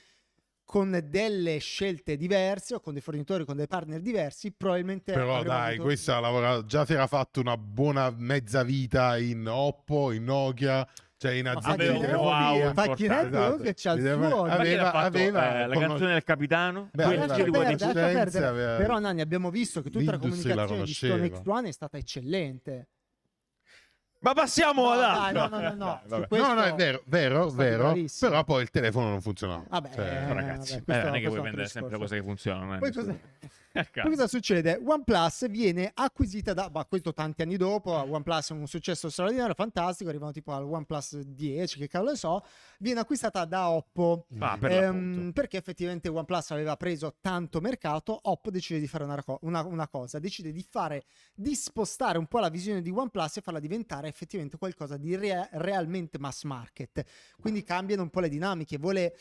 con 0.64 1.04
delle 1.10 1.58
scelte 1.58 2.16
diverse 2.16 2.76
o 2.76 2.80
con 2.80 2.94
dei 2.94 3.02
fornitori, 3.02 3.44
con 3.44 3.56
dei 3.56 3.66
partner 3.66 4.00
diversi, 4.00 4.52
probabilmente... 4.52 5.12
Però 5.12 5.42
dai, 5.42 5.72
avuto- 5.74 5.82
questa 5.82 6.16
ha 6.16 6.20
lavorato, 6.20 6.64
già 6.64 6.86
si 6.86 6.94
era 6.94 7.06
fatto 7.06 7.40
una 7.40 7.58
buona 7.58 8.08
mezza 8.16 8.62
vita 8.62 9.18
in 9.18 9.46
Oppo, 9.46 10.12
in 10.12 10.24
Nokia, 10.24 10.88
cioè 11.22 11.32
in 11.34 11.44
Ma 11.44 11.50
aziende 11.52 11.84
Aveva 11.88 11.92
di 11.92 11.98
un 11.98 12.04
Facchinetti- 12.04 12.62
wow. 12.64 12.72
Facchinetti 12.72 13.02
importante. 13.04 13.36
comunque 13.38 13.74
c'ha 13.74 13.92
il 13.92 14.00
suo... 14.00 14.42
Aveva- 14.44 14.82
fatto? 14.90 15.06
aveva 15.06 15.62
Eh, 15.62 15.66
la 15.68 15.78
canzone 15.78 16.12
del 16.14 16.24
capitano? 16.24 16.88
Beh, 16.92 17.04
Quel 17.04 17.20
di 17.20 17.26
Lascia 17.26 17.42
perdere, 17.44 17.62
lascia 17.72 17.92
perdere. 17.92 18.46
aveva- 18.46 18.76
Però 18.76 18.98
Nanni 18.98 19.20
abbiamo 19.20 19.50
visto 19.50 19.82
che 19.82 19.90
tutta 19.90 20.10
la 20.12 20.16
L'industria 20.18 20.54
la 20.56 20.66
comunicazione 20.66 21.14
di 21.22 21.28
conosceva. 21.30 21.40
Stone 21.42 21.62
X1 21.62 21.68
è 21.68 21.72
stata 21.72 21.96
eccellente. 21.96 22.88
Ma 24.22 24.32
passiamo 24.34 24.82
No, 24.84 24.90
ad 24.90 24.98
dai, 25.00 25.34
altro. 25.36 25.48
no, 25.48 25.48
no, 25.48 25.68
no, 25.68 25.74
no. 25.84 26.00
Dai, 26.06 26.26
questo- 26.28 26.46
No, 26.46 26.54
no, 26.54 26.62
è 26.62 26.74
vero, 26.74 27.02
vero, 27.06 27.50
vero, 27.50 27.94
però 28.20 28.44
poi 28.44 28.62
il 28.62 28.70
telefono 28.70 29.08
non 29.08 29.20
funzionava. 29.20 29.64
Vabbè, 29.68 29.90
Cioè, 29.94 30.04
eh, 30.06 30.32
ragazzi, 30.32 30.82
vabbè, 30.84 31.00
eh, 31.00 31.02
non 31.04 31.14
è 31.16 31.20
che 31.20 31.28
vendere 31.28 31.62
altro 31.62 31.66
sempre 31.66 31.98
cose 31.98 32.16
che 32.16 32.22
funzionano. 32.22 32.74
eh, 32.74 32.78
Poi 32.78 32.92
cosa- 32.92 33.16
Eh, 33.74 33.88
Poi 33.90 34.10
cosa 34.10 34.26
succede? 34.26 34.78
OnePlus 34.84 35.48
viene 35.48 35.90
acquisita 35.94 36.52
da, 36.52 36.68
ma 36.70 36.84
questo 36.84 37.14
tanti 37.14 37.40
anni 37.40 37.56
dopo, 37.56 37.90
OnePlus 37.90 38.50
è 38.50 38.52
un 38.52 38.66
successo 38.66 39.08
straordinario, 39.08 39.54
fantastico, 39.54 40.10
arrivano 40.10 40.30
tipo 40.30 40.52
al 40.52 40.64
OnePlus 40.64 41.20
10, 41.22 41.78
che 41.78 41.88
cavolo 41.88 42.10
ne 42.10 42.16
so, 42.18 42.44
viene 42.80 43.00
acquistata 43.00 43.46
da 43.46 43.70
Oppo. 43.70 44.26
Ah, 44.40 44.58
per 44.60 44.70
Ehm, 44.72 45.30
perché 45.32 45.56
effettivamente 45.56 46.10
OnePlus 46.10 46.50
aveva 46.50 46.76
preso 46.76 47.14
tanto 47.22 47.62
mercato, 47.62 48.18
Oppo 48.24 48.50
decide 48.50 48.78
di 48.78 48.86
fare 48.86 49.04
una, 49.04 49.24
una- 49.40 49.64
una 49.64 49.88
cosa, 49.88 50.18
decide 50.18 50.52
di 50.52 50.62
fare, 50.68 51.04
di 51.34 51.54
spostare 51.54 52.18
un 52.18 52.26
po' 52.26 52.40
la 52.40 52.50
visione 52.50 52.82
di 52.82 52.90
OnePlus 52.90 53.38
e 53.38 53.40
farla 53.40 53.58
diventare 53.58 54.11
effettivamente 54.12 54.56
qualcosa 54.56 54.96
di 54.96 55.16
rea- 55.16 55.48
realmente 55.52 56.18
mass 56.18 56.44
market. 56.44 57.02
Quindi 57.40 57.62
cambiano 57.62 58.02
un 58.02 58.10
po' 58.10 58.20
le 58.20 58.28
dinamiche, 58.28 58.78
vuole 58.78 59.16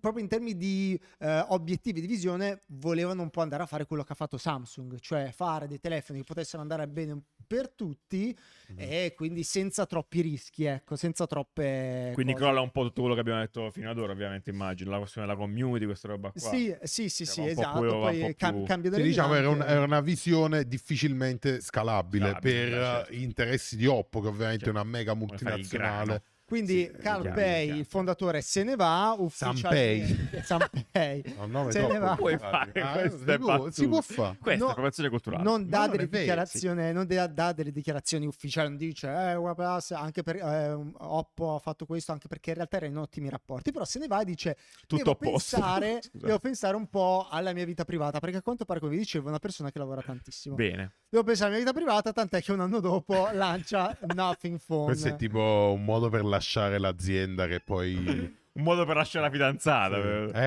proprio 0.00 0.22
in 0.22 0.28
termini 0.28 0.56
di 0.56 1.00
eh, 1.18 1.44
obiettivi 1.48 2.00
di 2.00 2.06
visione 2.06 2.62
volevano 2.66 3.22
un 3.22 3.30
po' 3.30 3.40
andare 3.40 3.62
a 3.62 3.66
fare 3.66 3.86
quello 3.86 4.02
che 4.04 4.12
ha 4.12 4.16
fatto 4.16 4.36
Samsung, 4.36 4.98
cioè 5.00 5.32
fare 5.32 5.66
dei 5.66 5.78
telefoni 5.78 6.18
che 6.18 6.24
potessero 6.24 6.60
andare 6.60 6.86
bene 6.88 7.22
per 7.46 7.70
tutti 7.70 8.36
Mhm. 8.68 8.76
e 8.78 9.12
quindi 9.16 9.42
senza 9.42 9.86
troppi 9.86 10.20
rischi, 10.20 10.64
ecco, 10.64 10.96
senza 10.96 11.26
troppe 11.26 12.10
Quindi 12.14 12.32
cose. 12.32 12.44
crolla 12.44 12.60
un 12.60 12.70
po' 12.70 12.82
tutto 12.82 13.00
quello 13.00 13.14
che 13.14 13.20
abbiamo 13.20 13.40
detto 13.40 13.70
fino 13.70 13.90
ad 13.90 13.98
ora, 13.98 14.12
ovviamente, 14.12 14.50
immagino. 14.50 14.90
La 14.90 14.98
questione 14.98 15.26
della 15.26 15.38
community, 15.38 15.84
questa 15.84 16.08
roba 16.08 16.30
qua. 16.30 16.40
Sì, 16.50 16.74
sì, 16.82 17.08
sì, 17.08 17.24
sì, 17.26 17.46
esatto. 17.46 17.80
più- 17.80 17.88
Poi 17.90 18.18
po' 18.20 18.30
cam- 18.36 18.64
cambia 18.64 18.90
Sì, 18.90 18.96
delle 18.96 19.08
diciamo 19.08 19.34
era, 19.34 19.48
un- 19.48 19.62
era 19.62 19.82
una 19.84 20.00
visione 20.00 20.64
difficilmente 20.66 21.60
scalabile, 21.60 22.30
Scalabile, 22.30 22.60
per 22.70 22.80
certo. 22.80 23.10
eh, 23.12 23.16
interessi 23.16 23.76
di 23.76 23.86
Oppo, 23.86 24.20
che 24.20 24.28
ovviamente 24.28 24.64
Certo. 24.64 24.78
è 24.78 24.82
una 24.82 24.90
mega 24.90 25.14
multinazionale. 25.14 26.22
Quindi 26.52 26.84
Sì, 26.84 26.90
Carl 27.00 27.22
chiaro, 27.22 27.34
Pei, 27.34 27.64
chiaro. 27.64 27.80
il 27.80 27.86
fondatore, 27.86 28.40
se 28.42 28.62
ne 28.62 28.76
va 28.76 29.14
ufficialmente. 29.16 30.42
Sanpei. 30.42 31.24
Nome 31.48 31.72
Se 31.72 31.86
ne 31.86 31.98
va. 31.98 32.14
Puoi 32.14 32.36
fare 32.36 32.72
Ah, 32.82 33.08
si, 33.08 33.38
può, 33.38 33.70
si 33.70 33.88
può 33.88 34.00
fare. 34.02 34.36
Questa 34.38 34.66
No, 34.66 34.86
è 34.86 35.08
culturale. 35.08 35.42
Non 35.42 35.66
dà, 35.66 35.78
non 35.86 35.90
delle 35.92 36.02
è 36.02 36.06
vero, 36.08 36.20
dichiarazioni, 36.20 36.92
non 36.92 37.06
dà, 37.06 37.26
dà 37.26 37.52
delle 37.52 37.72
dichiarazioni 37.72 38.26
ufficiali, 38.26 38.68
non 38.68 38.76
dice 38.76 39.08
eh, 39.08 39.34
OnePlus, 39.34 39.92
anche 39.92 40.22
per 40.22 40.36
eh, 40.36 40.72
Oppo 40.98 41.54
ha 41.54 41.58
fatto 41.58 41.86
questo 41.86 42.12
anche 42.12 42.28
perché 42.28 42.50
in 42.50 42.56
realtà 42.56 42.76
era 42.76 42.84
in 42.84 42.98
ottimi 42.98 43.30
rapporti, 43.30 43.72
però 43.72 43.86
se 43.86 43.98
ne 43.98 44.06
va 44.06 44.20
e 44.20 44.24
dice 44.26 44.58
Tutto 44.82 44.96
devo 44.96 45.10
a 45.12 45.14
posto. 45.14 45.56
pensare, 45.56 46.00
devo 46.12 46.38
pensare 46.38 46.76
un 46.76 46.86
po' 46.90 47.28
alla 47.30 47.54
mia 47.54 47.64
vita 47.64 47.86
privata, 47.86 48.18
perché 48.20 48.36
a 48.36 48.42
quanto 48.42 48.66
pare 48.66 48.78
come 48.78 48.92
vi 48.92 48.98
dicevo 48.98 49.24
è 49.24 49.28
una 49.30 49.38
persona 49.38 49.70
che 49.70 49.78
lavora 49.78 50.02
tantissimo. 50.02 50.54
Bene. 50.54 50.96
Devo 51.12 51.24
pensare 51.24 51.50
alla 51.50 51.58
mia 51.62 51.70
vita 51.70 51.78
privata, 51.78 52.10
tant'è 52.10 52.40
che 52.40 52.52
un 52.52 52.60
anno 52.60 52.80
dopo 52.80 53.28
lancia 53.36 53.94
Nothing 54.14 54.58
Phone. 54.66 54.84
Questo 54.86 55.08
è 55.08 55.16
tipo 55.16 55.74
un 55.76 55.84
modo 55.84 56.08
per 56.08 56.24
lasciare 56.24 56.78
l'azienda 56.78 57.46
che 57.46 57.60
poi 57.60 57.94
un 58.52 58.62
modo 58.62 58.86
per 58.86 58.96
lasciare 58.96 59.26
la 59.26 59.30
fidanzata. 59.30 59.96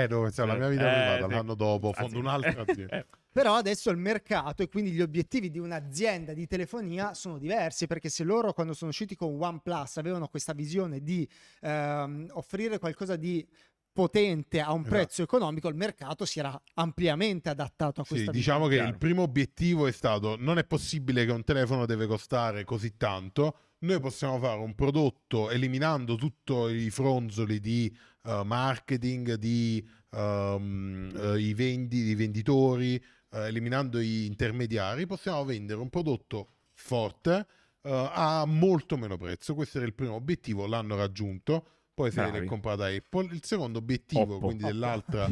Eh, 0.01 0.07
dove 0.07 0.23
pensavo 0.23 0.47
la 0.53 0.57
mia 0.57 0.67
vita 0.69 0.89
Eh, 0.89 0.93
privata 1.11 1.27
sì. 1.27 1.33
l'anno 1.35 1.53
dopo, 1.53 1.89
Ah, 1.89 1.93
fondo 1.93 2.13
sì. 2.13 2.17
un'altra 2.17 2.61
azienda. 2.67 3.05
Però 3.31 3.53
adesso 3.53 3.91
il 3.91 3.97
mercato 3.97 4.63
e 4.63 4.67
quindi 4.67 4.89
gli 4.89 5.01
obiettivi 5.03 5.51
di 5.51 5.59
un'azienda 5.59 6.33
di 6.33 6.47
telefonia 6.47 7.13
sono 7.13 7.37
diversi 7.37 7.85
perché 7.85 8.09
se 8.09 8.23
loro 8.23 8.51
quando 8.53 8.73
sono 8.73 8.89
usciti 8.89 9.15
con 9.15 9.37
OnePlus 9.39 9.97
avevano 9.97 10.27
questa 10.29 10.53
visione 10.53 11.01
di 11.03 11.29
ehm, 11.61 12.29
offrire 12.31 12.79
qualcosa 12.79 13.15
di 13.17 13.47
potente 13.95 14.59
a 14.59 14.73
un 14.73 14.81
Esatto. 14.81 14.93
prezzo 14.93 15.23
economico, 15.23 15.69
il 15.69 15.75
mercato 15.75 16.25
si 16.25 16.39
era 16.39 16.61
ampiamente 16.73 17.47
adattato 17.47 18.01
a 18.01 18.03
Sì, 18.03 18.09
questa 18.09 18.31
diciamo 18.31 18.67
che 18.67 18.75
Chiaro. 18.75 18.89
il 18.89 18.97
primo 18.97 19.21
obiettivo 19.21 19.87
è 19.87 19.93
stato 19.93 20.35
non 20.37 20.57
è 20.57 20.65
possibile 20.65 21.25
che 21.25 21.31
un 21.31 21.45
telefono 21.45 21.85
deve 21.85 22.05
costare 22.05 22.65
così 22.65 22.97
tanto, 22.97 23.57
noi 23.79 24.01
possiamo 24.01 24.37
fare 24.37 24.59
un 24.59 24.75
prodotto 24.75 25.49
eliminando 25.49 26.15
tutti 26.15 26.51
i 26.53 26.89
fronzoli 26.89 27.61
di 27.61 27.95
eh, 28.25 28.41
marketing, 28.43 29.35
di 29.35 29.87
ehm, 30.11 31.11
eh, 31.15 31.39
i, 31.39 31.53
vendi, 31.53 31.99
i 32.09 32.15
venditori, 32.15 32.95
eh, 32.95 33.47
eliminando 33.47 33.99
gli 33.99 34.25
intermediari, 34.25 35.05
possiamo 35.05 35.45
vendere 35.45 35.79
un 35.79 35.89
prodotto 35.89 36.49
forte 36.73 37.47
a 37.87 38.43
molto 38.47 38.97
meno 38.97 39.15
prezzo. 39.15 39.53
Questo 39.53 39.77
era 39.77 39.85
il 39.85 39.93
primo 39.93 40.15
obiettivo, 40.15 40.65
l'hanno 40.65 40.95
raggiunto. 40.95 41.67
Poi 41.95 42.11
se 42.11 42.21
Bravi. 42.21 42.39
l'è 42.39 42.45
comprata 42.45 42.87
Apple. 42.87 43.27
Il 43.31 43.41
secondo 43.41 43.79
obiettivo, 43.79 44.35
Oppo. 44.35 44.47
quindi 44.47 44.63
dell'altra, 44.65 45.27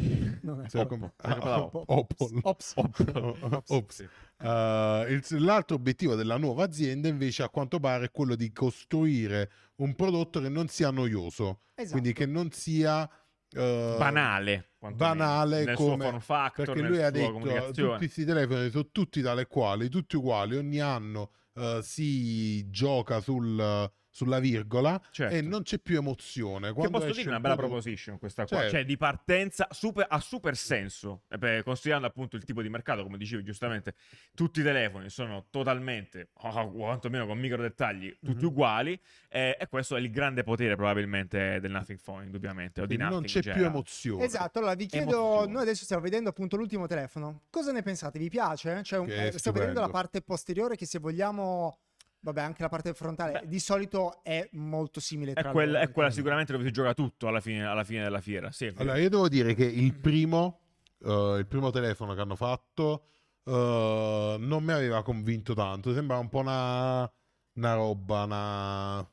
l'altro 5.38 5.76
obiettivo 5.76 6.14
della 6.14 6.38
nuova 6.38 6.64
azienda 6.64 7.08
invece 7.08 7.42
a 7.42 7.50
quanto 7.50 7.78
pare 7.78 8.06
è 8.06 8.10
quello 8.10 8.34
di 8.34 8.50
costruire 8.50 9.50
un 9.76 9.94
prodotto 9.94 10.40
che 10.40 10.48
non 10.48 10.68
sia 10.68 10.90
noioso, 10.90 11.60
Esatto. 11.74 11.90
quindi 11.92 12.14
che 12.14 12.24
non 12.24 12.50
sia 12.50 13.02
uh, 13.02 13.58
Banale. 13.58 14.70
banale 14.94 15.64
nel 15.64 15.74
come- 15.76 15.96
suo 15.96 15.98
form 15.98 16.20
factor, 16.20 16.64
perché 16.64 16.80
lui 16.80 17.02
ha 17.02 17.10
detto 17.10 17.72
tutti 17.72 17.96
questi 17.98 18.24
telefoni 18.24 18.70
sono 18.70 18.88
tutti 18.90 19.20
tale 19.20 19.46
quali, 19.46 19.90
tutti 19.90 20.16
uguali, 20.16 20.56
ogni 20.56 20.80
anno 20.80 21.30
uh, 21.56 21.82
si 21.82 22.70
gioca 22.70 23.20
sul- 23.20 23.92
sulla 24.14 24.38
virgola 24.38 25.00
Certo. 25.10 25.34
e 25.34 25.40
non 25.40 25.62
c'è 25.64 25.80
più 25.80 25.96
emozione. 25.96 26.72
Che 26.72 26.88
posso 26.88 27.06
dire 27.10 27.22
un 27.22 27.28
una 27.30 27.40
bella 27.40 27.54
prodotto- 27.56 27.80
proposition 27.80 28.16
questa 28.18 28.46
qua, 28.46 28.58
Certo. 28.58 28.70
cioè 28.72 28.84
di 28.84 28.96
partenza 28.96 29.66
super- 29.72 30.06
a 30.08 30.20
super 30.20 30.56
senso, 30.56 31.22
eh, 31.28 31.36
per- 31.36 31.64
considerando 31.64 32.06
appunto 32.06 32.36
il 32.36 32.44
tipo 32.44 32.62
di 32.62 32.68
mercato, 32.68 33.02
come 33.02 33.18
dicevi 33.18 33.42
giustamente, 33.42 33.94
tutti 34.32 34.60
i 34.60 34.62
telefoni 34.62 35.10
sono 35.10 35.46
totalmente, 35.50 36.28
o 36.34 36.70
quantomeno 36.70 37.26
con 37.26 37.38
micro 37.38 37.60
dettagli, 37.60 38.16
tutti 38.22 38.44
Mhm. 38.44 38.50
uguali, 38.50 39.00
eh, 39.28 39.56
e 39.58 39.66
questo 39.66 39.96
è 39.96 40.00
il 40.00 40.10
grande 40.12 40.44
potere 40.44 40.76
probabilmente 40.76 41.58
del 41.60 41.72
Nothing 41.72 41.98
Phone, 42.00 42.24
indubbiamente, 42.26 42.82
o 42.82 42.86
di 42.86 42.94
Quindi 42.94 43.12
non 43.12 43.22
Nothing 43.22 43.42
c'è 43.42 43.50
in 43.50 43.56
più 43.56 43.64
emozione. 43.66 44.24
Esatto, 44.24 44.58
allora 44.60 44.74
vi 44.74 44.86
chiedo, 44.86 45.10
Emozione. 45.10 45.52
noi 45.52 45.62
adesso 45.62 45.82
stiamo 45.82 46.02
vedendo 46.02 46.28
appunto 46.28 46.56
l'ultimo 46.56 46.86
telefono, 46.86 47.42
cosa 47.50 47.72
ne 47.72 47.82
pensate? 47.82 48.20
Vi 48.20 48.28
piace? 48.28 48.80
Cioè, 48.84 49.00
un- 49.00 49.10
eh, 49.10 49.32
stiamo 49.36 49.58
vedendo 49.58 49.80
la 49.80 49.88
parte 49.88 50.22
posteriore 50.22 50.76
che 50.76 50.86
se 50.86 51.00
vogliamo, 51.00 51.78
vabbè 52.24 52.40
anche 52.40 52.62
la 52.62 52.68
parte 52.70 52.94
frontale, 52.94 53.40
Beh. 53.40 53.46
di 53.46 53.58
solito 53.60 54.22
è 54.22 54.48
molto 54.52 54.98
simile 54.98 55.32
È, 55.32 55.42
tra 55.42 55.50
quella, 55.50 55.78
loro. 55.78 55.84
è 55.84 55.92
quella 55.92 56.10
sicuramente 56.10 56.52
dove 56.52 56.64
si 56.64 56.70
gioca 56.70 56.94
tutto 56.94 57.28
alla 57.28 57.40
fine, 57.40 57.64
alla 57.64 57.84
fine 57.84 58.02
della 58.02 58.20
fiera. 58.20 58.50
Sì, 58.50 58.66
è. 58.66 58.72
Allora, 58.76 58.98
io 58.98 59.10
devo 59.10 59.28
dire 59.28 59.54
che 59.54 59.64
il 59.66 59.94
primo, 59.94 60.60
eh, 61.04 61.36
il 61.38 61.46
primo 61.46 61.70
telefono 61.70 62.14
che 62.14 62.20
hanno 62.22 62.36
fatto 62.36 63.04
eh, 63.44 64.36
non 64.38 64.64
mi 64.64 64.72
aveva 64.72 65.02
convinto 65.02 65.52
tanto. 65.52 65.92
Sembrava 65.92 66.22
un 66.22 66.28
po' 66.30 66.38
una, 66.38 67.12
una 67.56 67.74
roba, 67.74 68.22
una, 68.24 69.10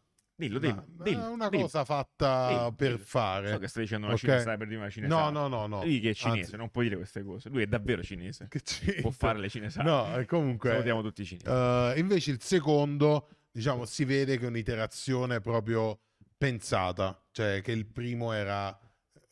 dillo, 0.48 0.60
dillo, 0.60 0.86
una, 0.96 1.04
dillo, 1.04 1.32
una 1.32 1.50
dillo. 1.50 1.62
cosa 1.64 1.86
fatta 1.86 2.48
Dillo, 2.50 2.74
per 2.74 2.92
dillo. 2.94 3.04
fare. 3.04 3.50
So 3.52 3.58
che 3.60 3.68
stai 3.68 3.84
dicendo 3.84 4.06
una 4.06 4.16
Ok. 4.16 4.22
cinese, 4.22 4.42
stai 4.42 4.58
per 4.58 4.68
dire 4.68 4.80
una 4.80 4.90
cinese. 4.90 5.14
No, 5.14 5.30
no, 5.30 5.48
no, 5.48 5.68
no. 5.68 5.84
Lui 5.84 6.00
che 6.00 6.10
è 6.10 6.14
cinese, 6.14 6.40
Anzi- 6.42 6.56
non 6.58 6.70
puoi 6.70 6.86
dire 6.86 6.98
queste 6.98 7.24
cose. 7.24 7.50
Lui 7.50 7.64
è 7.64 7.68
davvero 7.68 8.04
cinese. 8.04 8.48
Che 8.50 8.62
c'entra? 8.62 9.02
Può 9.02 9.12
fare 9.12 9.40
le 9.40 9.50
cinesate. 9.50 9.88
No, 9.88 10.18
eh, 10.18 10.26
comunque. 10.26 10.70
Salutiamo 10.72 11.02
tutti 11.02 11.22
i 11.22 11.26
cinesi. 11.26 11.48
eh, 11.48 11.94
invece 11.98 12.32
il 12.32 12.42
secondo, 12.42 13.30
diciamo, 13.52 13.86
si 13.86 14.04
vede 14.06 14.38
che 14.38 14.46
è 14.46 14.48
un'iterazione 14.48 15.40
proprio 15.42 16.00
pensata, 16.38 17.24
cioè 17.32 17.62
che 17.62 17.72
il 17.72 17.86
primo 17.86 18.32
era 18.34 18.76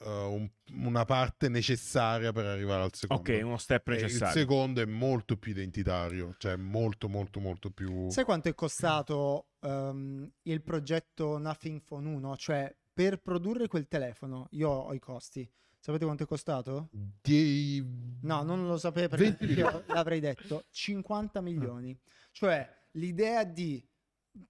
eh, 0.02 0.08
un- 0.10 0.50
una 0.76 1.04
parte 1.04 1.50
necessaria 1.50 2.32
per 2.32 2.46
arrivare 2.46 2.84
al 2.84 2.94
secondo. 2.94 3.22
ok, 3.34 3.40
uno 3.44 3.58
step 3.58 3.90
E 3.90 3.96
il 3.96 4.02
necessario. 4.04 4.34
secondo 4.34 4.82
è 4.82 4.86
molto 4.86 5.36
più 5.36 5.52
identitario, 5.52 6.36
cioè 6.38 6.56
molto 6.56 7.10
molto 7.10 7.40
molto 7.42 7.70
più... 7.72 8.10
Sai 8.10 8.24
quanto 8.24 8.48
è 8.48 8.54
costato 8.54 9.48
ehm, 9.62 10.30
il 10.44 10.62
progetto 10.62 11.38
Nothing 11.38 11.82
Phone 11.82 12.08
1? 12.10 12.36
Cioè, 12.38 12.76
per 12.94 13.22
produrre 13.22 13.68
quel 13.68 13.88
telefono, 13.88 14.48
io 14.52 14.70
ho 14.70 14.94
i 14.94 15.00
costi. 15.00 15.50
Sapete 15.82 16.04
quanto 16.06 16.24
è 16.24 16.28
costato? 16.28 16.90
Die- 17.22 17.86
No, 18.22 18.44
non 18.44 18.68
lo 18.68 18.78
sapevo 18.78 19.08
perché 19.16 19.38
20 19.40 19.60
io 19.60 19.84
l'avrei 19.88 20.20
detto 20.20 20.66
50 20.72 21.40
milioni. 21.42 21.98
Cioè, 22.32 22.68
l'idea 22.92 23.46
di 23.46 23.82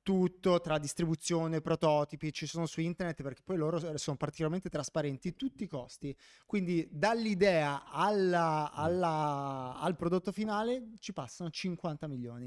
tutto 0.01 0.59
tra 0.59 0.77
distribuzione, 0.77 1.61
prototipi, 1.61 2.33
ci 2.33 2.45
sono 2.47 2.65
su 2.65 2.81
internet 2.81 3.21
perché 3.21 3.41
poi 3.43 3.57
loro 3.57 3.97
sono 3.97 4.17
particolarmente 4.17 4.69
trasparenti, 4.69 5.35
tutti 5.35 5.63
i 5.63 5.67
costi. 5.67 6.15
Quindi 6.45 6.87
dall'idea 6.91 7.85
alla- 7.85 8.71
alla- 8.71 9.77
al 9.79 9.95
prodotto 9.95 10.31
finale 10.31 10.89
ci 10.99 11.13
passano 11.13 11.49
50 11.51 12.07
milioni. 12.07 12.45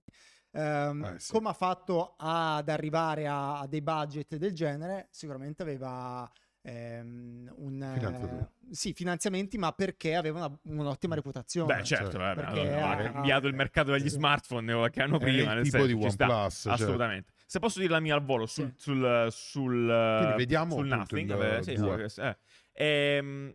Ehm, 0.52 1.14
Eh, 1.14 1.18
sì. 1.18 1.32
Come 1.32 1.48
ha 1.48 1.52
fatto 1.54 2.14
ad 2.18 2.68
arrivare 2.68 3.26
a, 3.26 3.60
a 3.60 3.66
dei 3.66 3.82
budget 3.82 4.36
del 4.36 4.52
genere? 4.54 5.08
Sicuramente 5.10 5.62
aveva 5.62 6.30
ehm, 6.62 7.52
un, 7.56 7.82
eh, 7.82 8.48
sì, 8.70 8.92
finanziamenti, 8.92 9.58
ma 9.58 9.72
perché 9.72 10.14
aveva 10.14 10.46
una- 10.46 10.58
un'ottima 10.82 11.14
reputazione. 11.14 11.76
Beh, 11.76 11.84
certo, 11.84 12.12
Cioè, 12.12 12.34
vabbè, 12.34 12.44
allora, 12.44 12.86
ha 12.86 12.90
ha- 12.90 13.12
cambiato 13.12 13.46
il 13.48 13.54
mercato 13.54 13.90
degli 13.92 14.08
sì. 14.08 14.16
smartphone 14.16 14.72
qualche 14.74 15.02
anno 15.02 15.16
È 15.16 15.20
prima. 15.20 15.50
il 15.50 15.56
nel 15.56 15.62
tipo 15.64 15.78
senso, 15.78 15.96
di 15.96 16.04
OnePlus, 16.04 16.60
cioè. 16.62 16.72
assolutamente. 16.72 17.32
Se 17.46 17.58
posso 17.58 17.80
dire 17.80 17.92
la 17.92 18.00
mia 18.00 18.14
al 18.14 18.22
volo 18.22 18.46
sul, 18.46 18.72
Sì. 18.76 18.82
sul, 18.82 19.26
sul, 19.30 20.16
Quindi 20.18 20.36
vediamo 20.36 20.74
sul 20.76 20.86
Nothing. 20.86 21.30
il 21.30 21.36
vabbè, 21.36 21.62
sì, 21.62 21.76
no, 21.76 21.96
eh. 21.98 22.36
Ehm, 22.72 23.54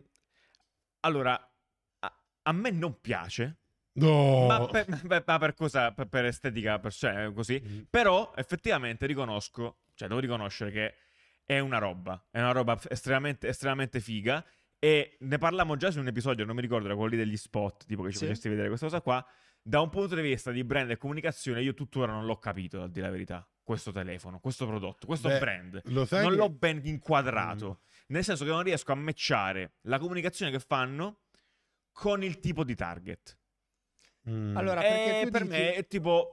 allora, 1.00 1.50
a, 2.00 2.22
a 2.42 2.52
me 2.52 2.70
non 2.70 3.00
piace, 3.00 3.56
No! 3.98 4.46
ma, 4.46 4.66
per, 4.66 4.86
beh, 5.02 5.22
ma 5.26 5.38
per 5.38 5.54
cosa? 5.54 5.92
Per, 5.92 6.06
per 6.06 6.24
estetica, 6.26 6.78
per, 6.78 6.92
cioè, 6.92 7.32
così. 7.32 7.62
Mm. 7.64 7.80
Però 7.90 8.32
effettivamente 8.36 9.06
riconosco, 9.06 9.78
cioè 9.94 10.08
devo 10.08 10.20
riconoscere 10.20 10.70
che 10.70 10.94
è 11.44 11.58
una 11.58 11.78
roba, 11.78 12.26
è 12.30 12.38
una 12.40 12.52
roba 12.52 12.78
estremamente, 12.88 13.48
estremamente 13.48 14.00
figa. 14.00 14.44
E 14.80 15.16
ne 15.20 15.38
parlammo 15.38 15.76
già 15.76 15.90
su 15.90 15.98
un 15.98 16.06
episodio, 16.06 16.44
non 16.44 16.54
mi 16.54 16.60
ricordo, 16.60 16.86
era 16.86 16.94
quello 16.94 17.10
lì 17.10 17.16
degli 17.16 17.36
spot, 17.36 17.84
tipo 17.86 18.02
che 18.04 18.10
ci 18.12 18.18
Sì. 18.18 18.24
facesti 18.26 18.48
vedere 18.48 18.68
questa 18.68 18.86
cosa 18.86 19.00
qua. 19.00 19.26
Da 19.60 19.80
un 19.80 19.88
punto 19.90 20.14
di 20.14 20.22
vista 20.22 20.50
di 20.52 20.62
brand 20.62 20.90
e 20.90 20.96
comunicazione, 20.96 21.60
io 21.62 21.74
tuttora 21.74 22.12
non 22.12 22.24
l'ho 22.26 22.38
capito, 22.38 22.82
a 22.82 22.88
dire 22.88 23.06
la 23.06 23.10
verità. 23.12 23.48
Questo 23.62 23.90
telefono, 23.92 24.38
questo 24.38 24.66
prodotto, 24.66 25.06
questo 25.06 25.28
Beh, 25.28 25.38
brand. 25.40 25.82
Non 25.86 26.06
che- 26.06 26.22
l'ho 26.30 26.48
ben 26.48 26.80
inquadrato. 26.84 27.80
Nel 28.06 28.24
senso 28.24 28.44
che 28.44 28.50
non 28.50 28.62
riesco 28.62 28.92
a 28.92 28.94
matchare 28.94 29.74
la 29.82 29.98
comunicazione 29.98 30.50
che 30.52 30.60
fanno 30.60 31.22
con 31.92 32.22
il 32.22 32.38
tipo 32.40 32.62
di 32.64 32.74
target. 32.74 33.37
Mm. 34.28 34.56
Allora, 34.56 34.80
perché 34.80 35.20
Eh, 35.20 35.24
tu 35.24 35.30
per 35.30 35.42
dici- 35.42 35.54
me 35.54 35.74
è 35.74 35.86
tipo 35.86 36.32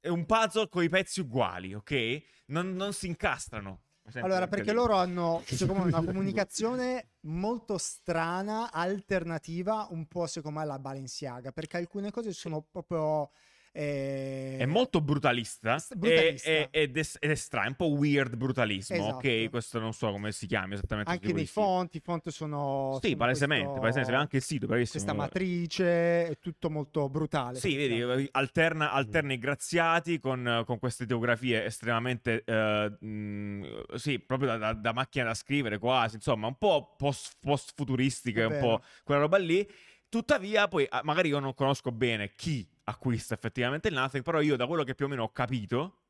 è 0.00 0.08
un 0.08 0.26
puzzle 0.26 0.68
con 0.68 0.82
i 0.82 0.88
pezzi 0.90 1.20
uguali, 1.20 1.72
ok? 1.74 2.22
Non, 2.46 2.74
non 2.74 2.92
si 2.92 3.06
incastrano. 3.06 3.80
Allora, 4.16 4.46
perché 4.48 4.70
lì. 4.70 4.76
loro 4.76 4.96
hanno 4.96 5.42
secondo 5.46 5.84
me, 5.84 5.88
una 5.88 6.04
comunicazione 6.04 7.12
molto 7.20 7.78
strana, 7.78 8.70
alternativa, 8.70 9.86
un 9.90 10.06
po' 10.06 10.26
secondo 10.26 10.58
me 10.58 10.64
alla 10.64 10.78
Balenciaga, 10.78 11.52
perché 11.52 11.76
alcune 11.78 12.10
cose 12.10 12.32
sono 12.32 12.60
proprio... 12.62 13.30
eh, 13.76 14.56
È 14.58 14.66
molto 14.66 15.00
brutalista, 15.00 15.76
brutalista. 15.96 16.48
e- 16.48 16.68
e- 16.70 16.82
ed, 16.82 16.96
è, 16.96 17.04
ed 17.18 17.30
è 17.30 17.34
strano, 17.34 17.68
un 17.70 17.74
po' 17.74 17.86
weird 17.88 18.36
brutalismo, 18.36 18.94
Esatto. 18.96 19.16
ok? 19.16 19.50
Questo 19.50 19.80
non 19.80 19.92
so 19.92 20.12
come 20.12 20.30
si 20.30 20.46
chiami 20.46 20.74
esattamente. 20.74 21.10
Anche 21.10 21.26
stile. 21.28 21.44
fonti, 21.46 21.96
i 21.96 22.00
fonti 22.00 22.30
sono... 22.30 22.98
Sì, 23.02 23.08
sono 23.08 23.18
palesemente, 23.18 23.64
questo- 23.64 23.80
palesemente, 23.80 24.14
anche 24.14 24.36
il 24.36 24.42
sito, 24.42 24.66
bravissimo. 24.66 25.02
Questa 25.04 25.12
matrice, 25.20 25.84
è 26.28 26.38
tutto 26.40 26.70
molto 26.70 27.08
brutale. 27.08 27.58
Sì, 27.58 27.74
vedi, 27.74 28.28
alterna, 28.30 28.92
alterna 28.92 29.32
i 29.32 29.38
graziati 29.38 30.20
con, 30.20 30.62
con 30.64 30.78
queste 30.78 31.04
teografie 31.04 31.64
estremamente, 31.64 32.44
eh, 32.44 33.04
mh, 33.04 33.94
sì, 33.96 34.20
proprio 34.20 34.50
da, 34.50 34.56
da- 34.56 34.72
da 34.72 34.92
macchina 34.92 35.24
da 35.24 35.34
scrivere 35.34 35.78
quasi, 35.78 36.14
insomma, 36.14 36.46
un 36.46 36.56
po' 36.58 36.94
post, 36.96 37.38
post-futuristiche, 37.40 38.42
È 38.42 38.46
un 38.46 38.58
po' 38.60 38.82
quella 39.02 39.22
roba 39.22 39.36
lì. 39.38 39.68
Tuttavia, 40.08 40.68
poi, 40.68 40.86
ah, 40.88 41.00
magari 41.02 41.28
io 41.28 41.40
non 41.40 41.54
conosco 41.54 41.90
bene 41.90 42.34
chi 42.36 42.64
acquista 42.84 43.34
effettivamente 43.34 43.88
il 43.88 43.94
Nothing, 43.94 44.22
però 44.24 44.40
io 44.40 44.56
da 44.56 44.66
quello 44.66 44.84
che 44.84 44.94
più 44.94 45.06
o 45.06 45.08
meno 45.08 45.24
ho 45.24 45.32
capito, 45.32 46.00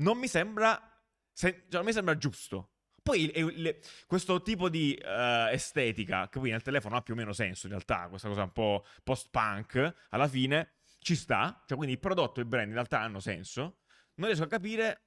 non 0.00 0.18
mi 0.18 0.28
sembra, 0.28 0.80
se- 1.32 1.62
cioè, 1.68 1.76
non 1.76 1.84
mi 1.84 1.92
sembra 1.92 2.16
giusto. 2.16 2.70
Poi 3.02 3.24
il- 3.24 3.58
il- 3.58 3.78
questo 4.06 4.40
tipo 4.42 4.68
di 4.70 4.94
eh, 4.94 5.48
estetica, 5.52 6.28
che 6.30 6.38
poi 6.38 6.50
nel 6.50 6.62
telefono 6.62 6.96
ha 6.96 7.02
più 7.02 7.12
o 7.14 7.16
meno 7.16 7.32
senso 7.32 7.66
in 7.66 7.72
realtà, 7.72 8.08
questa 8.08 8.28
cosa 8.28 8.42
un 8.44 8.52
po' 8.52 8.84
post-punk, 9.02 9.94
alla 10.10 10.26
fine 10.28 10.72
ci 11.00 11.14
sta, 11.14 11.62
cioè 11.66 11.76
quindi 11.76 11.94
il 11.94 12.00
prodotto 12.00 12.40
e 12.40 12.44
il 12.44 12.48
brand 12.48 12.68
in 12.68 12.72
realtà 12.74 13.00
hanno 13.00 13.20
senso. 13.20 13.80
Non 14.14 14.28
riesco 14.28 14.44
a 14.44 14.48
capire 14.48 15.00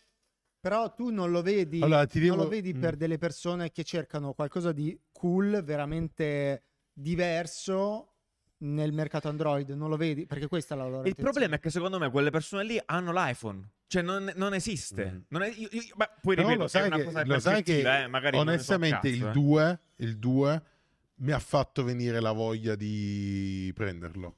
Però 0.59 0.93
tu 0.93 1.11
non 1.11 1.31
lo 1.31 1.41
vedi, 1.43 1.81
Allora, 1.81 2.05
ti 2.07 2.17
non 2.19 2.29
devo- 2.29 2.43
lo 2.43 2.49
vedi 2.49 2.73
Mm. 2.73 2.79
per 2.81 2.95
delle 2.97 3.17
persone 3.19 3.71
che 3.71 3.83
cercano 3.83 4.33
qualcosa 4.33 4.71
di 4.73 4.99
cool, 5.11 5.61
veramente 5.63 6.63
diverso 6.91 8.16
nel 8.59 8.91
mercato 8.91 9.27
Android, 9.29 9.69
non 9.69 9.89
lo 9.89 9.97
vedi? 9.97 10.25
Perché 10.25 10.47
questa 10.47 10.73
è 10.73 10.77
la 10.77 10.87
loro 10.87 11.07
Il 11.07 11.15
problema 11.15 11.55
è 11.55 11.59
che 11.59 11.69
secondo 11.69 11.99
me 11.99 12.09
quelle 12.09 12.29
persone 12.31 12.63
lì 12.63 12.79
hanno 12.85 13.11
l'iPhone. 13.11 13.69
Cioè, 13.87 14.01
non, 14.01 14.31
non 14.35 14.53
esiste. 14.53 15.11
Mm. 15.11 15.17
Non 15.29 15.43
è- 15.43 15.53
io- 15.55 15.69
io- 15.71 15.93
ma 15.95 16.09
poi 16.21 16.35
ripeto, 16.35 16.57
lo 16.57 16.67
se 16.67 16.77
è 16.77 16.81
sai, 16.81 16.89
una 16.89 16.97
che, 16.97 17.03
cosa 17.03 17.25
lo 17.25 17.39
sai 17.39 17.63
che 17.63 17.79
eh, 17.79 18.09
so 18.31 18.37
onestamente 18.37 19.09
cazzo, 19.09 19.23
il 19.23 19.25
eh. 19.27 19.31
2 19.31 19.79
il 19.97 20.17
2 20.17 20.63
mi 21.19 21.31
ha 21.31 21.39
fatto 21.39 21.83
venire 21.83 22.19
la 22.19 22.31
voglia 22.31 22.75
di 22.75 23.71
prenderlo. 23.73 24.35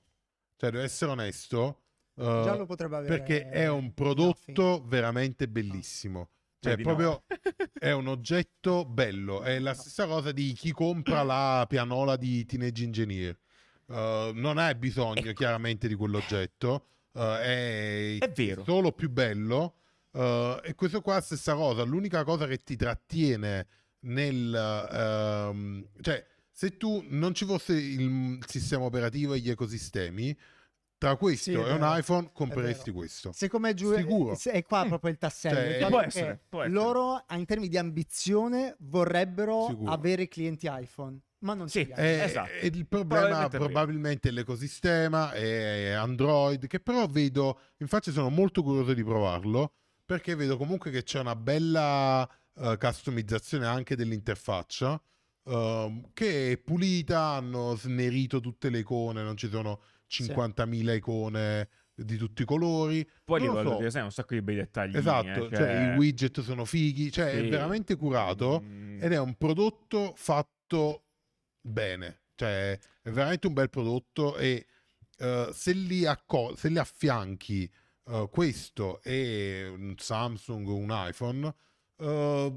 Cioè, 0.55 0.71
devo 0.71 0.84
essere 0.84 1.12
onesto, 1.12 1.82
eh, 2.15 2.23
Già 2.23 2.55
lo 2.55 2.65
potrebbe 2.65 2.97
avere. 2.97 3.17
perché 3.17 3.49
è 3.49 3.67
un 3.67 3.93
prodotto 3.93 4.84
veramente 4.86 5.47
bellissimo. 5.47 6.29
Cioè, 6.60 6.75
Vedi, 6.75 6.88
no. 6.88 6.95
proprio 6.95 7.23
è 7.79 7.91
un 7.91 8.08
oggetto 8.08 8.86
bello. 8.86 9.41
È 9.41 9.58
la 9.60 9.73
stessa 9.73 10.05
cosa 10.05 10.32
di 10.32 10.53
chi 10.53 10.71
compra 10.71 11.23
la 11.23 11.65
pianola 11.67 12.17
di 12.17 12.45
Teenage 12.45 12.84
Engineer. 12.84 13.38
Uh, 13.89 14.32
non 14.34 14.60
hai 14.60 14.75
bisogno 14.75 15.34
chiaramente 15.34 15.88
di 15.88 15.95
quell'oggetto, 15.95 16.86
uh, 17.13 17.19
è, 17.41 18.17
È 18.19 18.32
vero. 18.32 18.63
solo 18.63 18.91
più 18.91 19.10
bello. 19.10 19.73
uh, 20.12 20.60
e 20.63 20.75
questo 20.75 21.02
qua 21.02 21.13
è 21.13 21.15
la 21.17 21.21
stessa 21.23 21.56
cosa. 21.56 21.84
L'unica 21.84 22.23
cosa 22.23 22.45
che 22.45 22.63
ti 22.63 22.75
trattiene 22.75 23.67
nel 24.02 24.54
ehm, 24.91 25.88
cioè, 26.02 26.25
se 26.52 26.78
tu 26.78 27.04
non 27.10 27.34
ci 27.34 27.45
fosse 27.45 27.73
il 27.73 28.38
sistema 28.47 28.84
operativo 28.84 29.34
e 29.34 29.39
gli 29.39 29.49
ecosistemi, 29.49 30.38
tra 30.97 31.15
questo 31.15 31.52
Sì, 31.52 31.58
è 31.58 31.69
e 31.69 31.71
un 31.71 31.82
iPhone 31.84 32.30
compreresti 32.32 32.91
questo. 32.91 33.32
Secondo 33.32 33.67
me 33.67 33.73
giù 33.73 33.93
Sicuro. 33.95 34.38
è, 34.52 34.63
qua 34.63 34.86
proprio 34.86 35.10
il 35.12 35.17
tassello. 35.17 35.56
Cioè, 35.56 35.80
fatto 35.80 35.89
può 35.89 36.02
essere, 36.02 36.39
può 36.47 36.62
essere. 36.62 36.73
Loro, 36.75 37.25
in 37.32 37.45
termini 37.45 37.69
di 37.69 37.78
ambizione, 37.78 38.75
vorrebbero 38.80 39.67
Sicuro. 39.69 39.91
avere 39.91 40.28
clienti 40.28 40.69
iPhone, 40.69 41.17
ma 41.39 41.54
non 41.54 41.67
Sì, 41.69 41.82
hanno. 41.91 41.95
Eh, 41.95 42.23
Esatto. 42.23 42.49
e 42.62 42.67
il 42.67 42.88
problema 42.88 43.47
Probabilmente 43.47 43.58
è 43.58 43.60
probabilmente 43.60 44.30
è 44.30 44.32
l'ecosistema 44.32 45.34
e 45.34 45.91
Android, 45.91 46.67
che 46.67 46.80
però 46.80 47.06
vedo, 47.08 47.60
infatti 47.78 48.12
sono 48.12 48.30
molto 48.30 48.63
curioso 48.63 48.93
di 48.93 49.04
provarlo, 49.04 49.73
perché 50.06 50.36
vedo 50.36 50.58
comunque 50.58 50.91
che 50.91 51.04
c'è 51.04 51.19
una 51.19 51.36
bella 51.36 52.28
eh, 52.56 52.78
customizzazione 52.78 53.65
anche 53.65 53.95
dell'interfaccia, 53.95 55.02
ehm, 55.45 56.10
che 56.13 56.52
è 56.52 56.58
pulita, 56.58 57.19
hanno 57.36 57.75
snerito 57.75 58.39
tutte 58.39 58.69
le 58.69 58.80
icone, 58.80 59.23
non 59.23 59.38
ci 59.38 59.49
sono 59.49 59.82
50.000 60.08 60.93
icone 60.93 61.69
di 61.93 62.17
tutti 62.17 62.41
i 62.41 62.45
colori. 62.45 63.08
Poi 63.23 63.39
Non 63.45 63.63
voglio 63.63 63.82
so. 63.82 63.89
sai, 63.89 64.04
un 64.04 64.12
sacco 64.12 64.34
di 64.34 64.41
bei 64.41 64.56
dettagli. 64.56 64.95
Esatto, 64.95 65.49
cioè, 65.49 65.69
i 65.71 65.95
widget 65.97 66.41
sono 66.41 66.65
fighi, 66.65 67.12
cioè 67.12 67.32
è 67.32 67.41
Sì. 67.43 67.49
veramente 67.49 67.95
curato 67.95 68.62
Mm. 68.63 69.02
ed 69.02 69.12
è 69.12 69.19
un 69.19 69.36
prodotto 69.36 70.13
fatto 70.15 71.04
bene, 71.61 72.21
cioè 72.35 72.77
è 73.01 73.09
veramente 73.09 73.47
un 73.47 73.53
bel 73.53 73.69
prodotto 73.69 74.37
e 74.37 74.65
eh, 75.17 75.49
se, 75.53 75.73
li 75.73 76.05
acco- 76.05 76.55
se 76.55 76.69
li 76.69 76.77
affianchi 76.77 77.69
eh, 78.05 78.27
questo 78.31 79.01
e 79.03 79.67
un 79.67 79.95
Samsung 79.97 80.67
o 80.67 80.75
un 80.75 80.89
iPhone, 80.91 81.53
eh, 81.97 82.53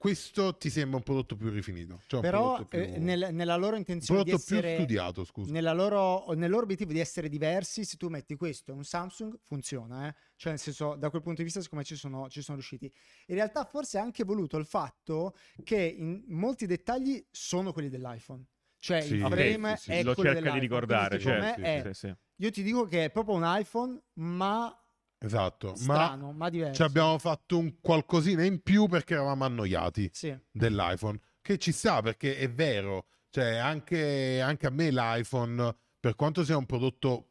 questo 0.00 0.56
ti 0.56 0.70
sembra 0.70 0.96
un 0.96 1.02
prodotto 1.02 1.36
più 1.36 1.50
rifinito, 1.50 2.00
cioè 2.06 2.22
Però 2.22 2.64
più, 2.64 2.78
eh, 2.78 2.98
nel- 2.98 3.28
nella 3.32 3.56
loro 3.56 3.76
intenzione 3.76 4.22
di 4.22 4.30
prodotto 4.30 4.46
più 4.48 4.56
essere 4.56 4.74
studiato, 4.76 5.24
scusa. 5.24 5.52
nella 5.52 5.74
loro, 5.74 6.32
nel 6.32 6.48
loro 6.48 6.62
obiettivo 6.62 6.90
di 6.92 7.00
essere 7.00 7.28
diversi, 7.28 7.84
se 7.84 7.98
tu 7.98 8.08
metti 8.08 8.34
questo 8.34 8.70
e 8.70 8.74
un 8.74 8.82
Samsung, 8.84 9.38
funziona. 9.42 10.08
eh. 10.08 10.14
Cioè, 10.36 10.52
nel 10.52 10.58
senso, 10.58 10.96
da 10.96 11.10
quel 11.10 11.20
punto 11.20 11.38
di 11.40 11.44
vista, 11.44 11.60
siccome 11.60 11.84
ci 11.84 11.96
sono, 11.96 12.30
ci 12.30 12.40
sono 12.40 12.56
riusciti. 12.56 12.90
In 13.26 13.34
realtà, 13.34 13.64
forse 13.64 13.98
è 13.98 14.00
anche 14.00 14.24
voluto 14.24 14.56
il 14.56 14.64
fatto 14.64 15.34
che 15.62 15.76
in 15.76 16.24
molti 16.28 16.64
dettagli 16.64 17.22
sono 17.30 17.74
quelli 17.74 17.90
dell'iPhone. 17.90 18.42
Cioè, 18.78 19.02
Sì, 19.02 19.16
il 19.16 19.26
frame 19.26 19.76
sì, 19.76 19.82
sì. 19.82 19.90
è 19.90 20.02
lo 20.02 20.14
quello 20.14 20.32
cerca 20.32 20.50
di 20.50 20.58
ricordare, 20.60 21.18
certo, 21.18 21.60
è- 21.60 21.82
sì, 21.92 22.06
sì. 22.06 22.14
Io 22.36 22.50
ti 22.50 22.62
dico 22.62 22.86
che 22.86 23.04
è 23.04 23.10
proprio 23.10 23.34
un 23.34 23.42
iPhone, 23.44 24.02
ma 24.14 24.74
Esatto, 25.22 25.68
ma 25.68 25.94
strano, 25.94 26.32
ma, 26.32 26.48
diverso. 26.48 26.74
ci 26.74 26.82
abbiamo 26.82 27.18
fatto 27.18 27.58
un 27.58 27.78
qualcosina 27.80 28.42
in 28.42 28.62
più 28.62 28.86
perché 28.86 29.14
eravamo 29.14 29.44
annoiati. 29.44 30.08
Sì. 30.12 30.34
dell'iPhone, 30.50 31.20
che 31.42 31.58
ci 31.58 31.72
sta 31.72 32.00
perché 32.00 32.38
è 32.38 32.50
vero, 32.50 33.06
cioè 33.28 33.56
anche, 33.56 34.40
anche 34.40 34.66
a 34.66 34.70
me 34.70 34.90
l'iPhone, 34.90 35.74
per 36.00 36.14
quanto 36.16 36.42
sia 36.44 36.56
un 36.56 36.64
prodotto 36.64 37.26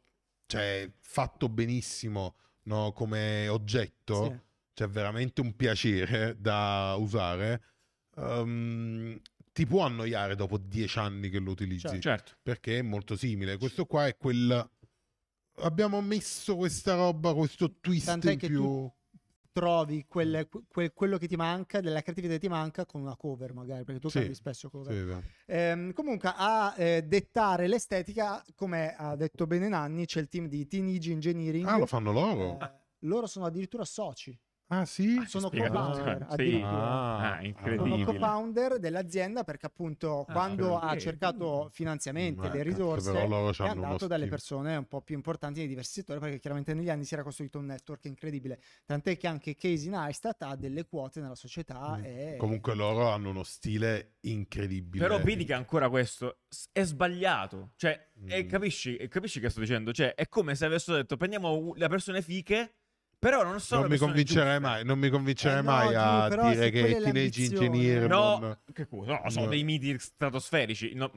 cioè, 0.46 0.88
fatto 1.00 1.48
benissimo 1.48 2.36
no, 2.64 2.92
come 2.92 3.48
oggetto, 3.48 4.24
Sì. 4.24 4.38
cioè 4.74 4.88
veramente 4.88 5.40
un 5.40 5.56
piacere 5.56 6.36
da 6.38 6.94
usare, 6.96 7.62
ehm, 8.16 9.20
ti 9.52 9.66
può 9.66 9.84
annoiare 9.84 10.36
dopo 10.36 10.58
dieci 10.58 10.98
anni 10.98 11.28
che 11.28 11.40
lo 11.40 11.50
utilizzi. 11.50 12.00
Certo. 12.00 12.34
perché 12.40 12.78
è 12.78 12.82
molto 12.82 13.16
simile. 13.16 13.56
Questo 13.58 13.84
qua 13.86 14.06
è 14.06 14.16
quel... 14.16 14.70
Abbiamo 15.62 16.00
messo 16.00 16.56
questa 16.56 16.94
roba, 16.94 17.34
questo 17.34 17.76
twist 17.80 18.06
Tant'è 18.06 18.32
in 18.32 18.38
che 18.38 18.46
più... 18.46 18.62
tu 18.62 18.92
trovi 19.52 20.06
quel- 20.06 20.48
que- 20.68 20.92
quello 20.92 21.18
che 21.18 21.26
ti 21.26 21.36
manca, 21.36 21.80
della 21.80 22.02
creatività 22.02 22.34
che 22.34 22.40
ti 22.40 22.48
manca 22.48 22.86
con 22.86 23.00
una 23.00 23.16
cover 23.16 23.52
magari, 23.52 23.84
perché 23.84 24.00
tu 24.00 24.08
Sì, 24.08 24.20
cambi 24.20 24.34
spesso 24.34 24.70
cover. 24.70 25.22
Sì. 25.22 25.52
Ehm, 25.52 25.92
comunque 25.92 26.32
a 26.34 26.74
eh, 26.76 27.02
dettare 27.02 27.66
l'estetica, 27.66 28.44
come 28.54 28.94
ha 28.96 29.16
detto 29.16 29.46
bene 29.46 29.68
Nanni, 29.68 30.06
c'è 30.06 30.20
il 30.20 30.28
team 30.28 30.46
di 30.46 30.66
Teenage 30.66 31.10
Engineering. 31.10 31.66
Ah, 31.66 31.78
lo 31.78 31.86
fanno 31.86 32.12
loro? 32.12 32.58
Eh, 32.60 32.70
loro 33.00 33.26
sono 33.26 33.46
addirittura 33.46 33.84
soci, 33.84 34.38
Ah, 34.72 34.84
sì? 34.86 35.16
Ah, 35.18 35.26
sono 35.26 35.50
co-founder, 35.50 36.26
Sì. 36.30 36.60
Ah, 36.62 37.40
sono 37.74 37.96
incredibile. 37.96 38.04
co-founder 38.04 38.78
dell'azienda 38.78 39.42
perché 39.42 39.66
appunto 39.66 40.26
Ah, 40.28 40.32
quando 40.32 40.78
ha 40.78 40.94
cercato 40.94 41.68
finanziamenti, 41.72 42.46
Eh, 42.46 42.50
le 42.50 42.62
cazzo, 42.62 42.68
risorse, 42.70 43.10
però 43.12 43.26
loro 43.26 43.52
è 43.58 43.66
andato 43.66 44.06
dalle 44.06 44.28
persone 44.28 44.76
un 44.76 44.86
po' 44.86 45.02
più 45.02 45.16
importanti 45.16 45.58
nei 45.58 45.68
diversi 45.68 45.92
settori 45.94 46.20
perché 46.20 46.38
chiaramente 46.38 46.72
negli 46.74 46.88
anni 46.88 47.04
si 47.04 47.14
era 47.14 47.24
costruito 47.24 47.58
un 47.58 47.66
network 47.66 48.04
incredibile. 48.04 48.60
Tant'è 48.84 49.16
che 49.16 49.26
anche 49.26 49.54
Casey 49.56 49.88
Neistat 49.88 50.42
ha 50.42 50.54
delle 50.54 50.86
quote 50.86 51.20
nella 51.20 51.34
società 51.34 51.98
Mm. 51.98 52.02
e 52.04 52.36
Comunque 52.36 52.74
loro 52.74 53.08
hanno 53.10 53.30
uno 53.30 53.42
stile 53.42 54.16
incredibile. 54.20 55.06
Però 55.06 55.18
vedi 55.22 55.44
che 55.44 55.54
ancora 55.54 55.88
questo 55.88 56.40
è 56.72 56.82
sbagliato. 56.84 57.72
Cioè, 57.76 58.08
e 58.24 58.44
Mm. 58.44 58.48
capisci, 58.48 58.96
e 58.96 59.08
capisci 59.08 59.40
che 59.40 59.48
sto 59.50 59.60
dicendo? 59.60 59.92
Cioè, 59.92 60.14
è 60.14 60.28
come 60.28 60.54
se 60.54 60.66
avessero 60.66 60.96
detto 60.98 61.16
prendiamo 61.16 61.72
le 61.74 61.88
persone 61.88 62.20
fiche, 62.22 62.79
però 63.20 63.44
non 63.44 63.60
sono 63.60 63.82
non 63.82 63.90
mi 63.90 63.98
convincerei 63.98 64.44
giuste. 64.54 64.60
mai, 64.60 64.84
non 64.84 64.98
mi 64.98 65.10
convincerei 65.10 65.58
Eh 65.58 65.62
no, 65.62 65.70
mai 65.70 65.94
a 65.94 66.26
però 66.28 66.48
dire 66.50 66.70
che 66.70 66.82
Teenage 67.00 67.42
Engineer 67.44 68.08
No, 68.08 68.38
non- 68.38 68.58
che 68.72 68.88
cosa? 68.88 69.20
No, 69.22 69.30
sono 69.30 69.44
No. 69.44 69.50
dei 69.50 69.62
miti 69.62 69.96
stratosferici. 69.98 70.94
no, 70.94 71.12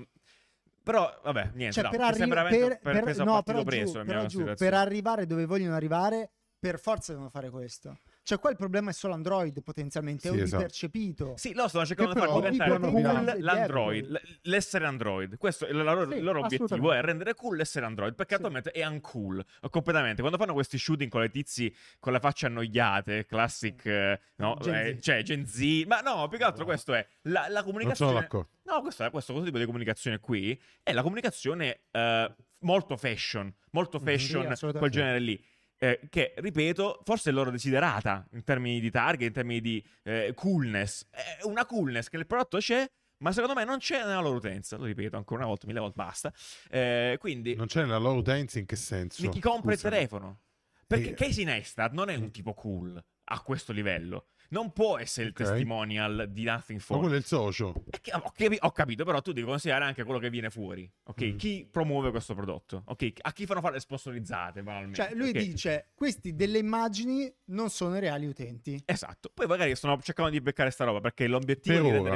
Però, 0.84 1.18
vabbè, 1.24 1.52
niente. 1.54 1.76
Cioè, 1.76 1.84
no, 1.84 1.90
per, 1.92 2.02
arri- 2.02 2.28
per- 2.28 2.48
per- 2.50 2.80
per- 2.82 3.04
preso 3.04 3.22
a 3.22 3.26
no, 3.26 3.32
partito 3.42 3.54
però 3.54 3.64
preso 3.64 3.92
giù, 3.94 3.98
la 4.00 4.04
mia 4.04 4.14
però 4.16 4.26
giù, 4.28 4.54
per 4.58 4.74
arrivare 4.74 5.26
dove 5.26 5.46
vogliono 5.46 5.76
arrivare, 5.76 6.30
per 6.60 6.78
forza 6.78 7.14
devono 7.14 7.30
fare 7.30 7.50
questo. 7.50 8.00
Cioè, 8.26 8.40
qua 8.40 8.50
il 8.52 8.56
problema 8.56 8.90
è 8.90 8.94
solo 8.94 9.14
Android 9.14 9.62
potenzialmente, 9.62 10.30
è 10.30 10.32
Sì, 10.32 10.38
un 10.38 10.44
esatto. 10.44 10.62
percepito. 10.64 11.34
Sì, 11.36 11.54
loro 11.54 11.68
stanno 11.68 11.86
cercando 11.86 12.14
di 12.14 12.20
far 12.20 12.32
diventare 12.34 12.80
cool 12.80 13.02
l'Android, 13.42 14.06
l- 14.10 14.20
l'essere 14.44 14.86
Android. 14.86 15.36
Questo 15.36 15.66
è 15.66 15.72
il 15.72 15.76
loro, 15.76 16.10
Sì, 16.10 16.18
il 16.18 16.24
loro 16.24 16.40
obiettivo, 16.40 16.94
è 16.94 17.02
rendere 17.02 17.34
cool 17.36 17.58
l'essere 17.58 17.86
Android, 17.86 18.16
perché 18.16 18.36
Sì. 18.36 18.38
attualmente 18.40 18.72
è 18.72 18.86
uncool, 18.86 19.44
completamente. 19.70 20.22
Quando 20.22 20.38
fanno 20.40 20.54
questi 20.54 20.78
shooting 20.78 21.12
con 21.12 21.20
le 21.20 21.30
tizi 21.30 21.76
con 22.00 22.14
le 22.14 22.20
facce 22.20 22.46
annoiate, 22.46 23.26
classic, 23.26 23.86
eh, 23.88 24.20
no? 24.38 24.58
Gen 24.62 24.74
Eh, 24.74 24.94
Z. 24.96 25.00
cioè 25.02 25.22
Gen 25.24 25.46
Z, 25.46 25.84
ma 25.86 26.00
no, 26.00 26.26
più 26.30 26.38
che 26.38 26.46
altro 26.46 26.64
questo 26.64 26.94
è 26.94 27.06
la, 27.24 27.42
la 27.42 27.46
Non 27.48 27.52
sono 27.52 27.64
comunicazione... 27.66 28.20
d'accordo. 28.22 28.50
No, 28.64 28.80
questo, 28.80 29.04
è- 29.04 29.10
questo, 29.12 29.34
questo 29.34 29.50
tipo 29.52 29.60
di 29.62 29.66
comunicazione 29.66 30.20
qui 30.22 30.58
è 30.82 30.94
la 30.94 31.02
comunicazione 31.02 31.82
eh, 31.92 32.36
molto 32.60 32.96
fashion, 32.96 33.54
molto 33.72 33.98
Mhm, 34.00 34.06
fashion, 34.06 34.56
sì, 34.56 34.72
quel 34.72 34.90
genere 34.90 35.20
lì. 35.20 35.46
Eh, 35.84 36.00
che 36.10 36.34
ripeto, 36.38 37.02
forse 37.04 37.30
è 37.30 37.34
loro 37.34 37.52
desiderata 37.52 38.26
in 38.32 38.44
termini 38.46 38.80
di 38.80 38.90
target, 38.90 39.28
in 39.28 39.34
termini 39.34 39.60
di 39.60 39.86
eh, 40.04 40.32
coolness. 40.34 41.08
È 41.10 41.40
una 41.44 41.66
coolness 41.66 42.08
che 42.08 42.16
nel 42.16 42.26
prodotto 42.26 42.58
c'è, 42.60 42.90
ma 43.18 43.32
secondo 43.34 43.54
me 43.54 43.66
non 43.66 43.80
c'è 43.80 43.98
nella 44.00 44.22
loro 44.22 44.38
utenza. 44.38 44.78
Lo 44.78 44.86
ripeto 44.86 45.18
ancora 45.18 45.40
una 45.42 45.50
volta, 45.50 45.68
mille 45.68 45.80
volte 45.82 45.96
basta. 46.02 46.32
Eh, 46.70 47.18
quindi, 47.20 47.56
Non 47.56 47.68
c'è 47.68 47.82
nella 47.82 47.98
loro 47.98 48.20
utenza 48.20 48.60
in 48.60 48.66
che 48.66 48.78
senso? 48.78 49.22
di 49.22 49.28
chi 49.30 49.42
compra 49.42 49.74
Scusami. 49.74 49.94
il 49.94 50.00
telefono. 50.00 50.40
Perché 50.88 51.10
Eh, 51.10 51.14
Casey 51.16 51.44
Neistat 51.44 51.92
non 51.92 52.10
è 52.10 52.16
un 52.16 52.32
tipo 52.32 52.54
cool 52.54 53.04
a 53.26 53.42
questo 53.42 53.72
livello. 53.74 54.28
Non 54.54 54.72
può 54.72 55.00
essere 55.00 55.26
il 55.28 55.34
Ok. 55.36 55.44
testimonial 55.48 56.28
di 56.30 56.44
Nothing 56.44 56.80
Ma 56.80 56.86
Phone. 56.86 57.00
quello 57.00 57.16
è 57.16 57.18
il 57.18 57.26
socio. 57.26 57.74
È 57.90 58.00
che- 58.00 58.12
Ho, 58.14 58.32
capi- 58.36 58.58
ho 58.60 58.72
capito, 58.72 59.04
però 59.04 59.20
tu 59.22 59.32
devi 59.32 59.48
considerare 59.48 59.86
anche 59.86 60.04
quello 60.04 60.20
che 60.20 60.30
viene 60.30 60.52
fuori. 60.52 60.88
Ok, 61.06 61.24
Mm. 61.24 61.36
chi 61.38 61.68
promuove 61.70 62.12
questo 62.12 62.36
prodotto? 62.36 62.84
Ok, 62.86 63.12
a 63.22 63.34
chi 63.34 63.48
fanno 63.48 63.62
fare 63.62 63.74
le 63.74 63.80
sponsorizzate. 63.80 64.64
Cioè, 64.94 65.14
lui 65.16 65.30
ok? 65.30 65.38
dice: 65.38 65.88
questi 65.96 66.36
delle 66.36 66.60
immagini 66.60 67.34
non 67.46 67.72
sono 67.72 67.98
i 67.98 68.00
reali 68.00 68.28
utenti. 68.28 68.80
Esatto. 68.86 69.32
Poi 69.34 69.48
magari 69.48 69.76
stanno 69.76 70.00
cercando 70.02 70.30
di 70.30 70.40
beccare 70.40 70.70
sta 70.70 70.84
roba 70.84 71.02
perché 71.02 71.26
l'obiettivo 71.28 71.74
Per 71.76 71.82
di 71.84 71.88
ora. 71.88 71.96
rendere 71.96 72.16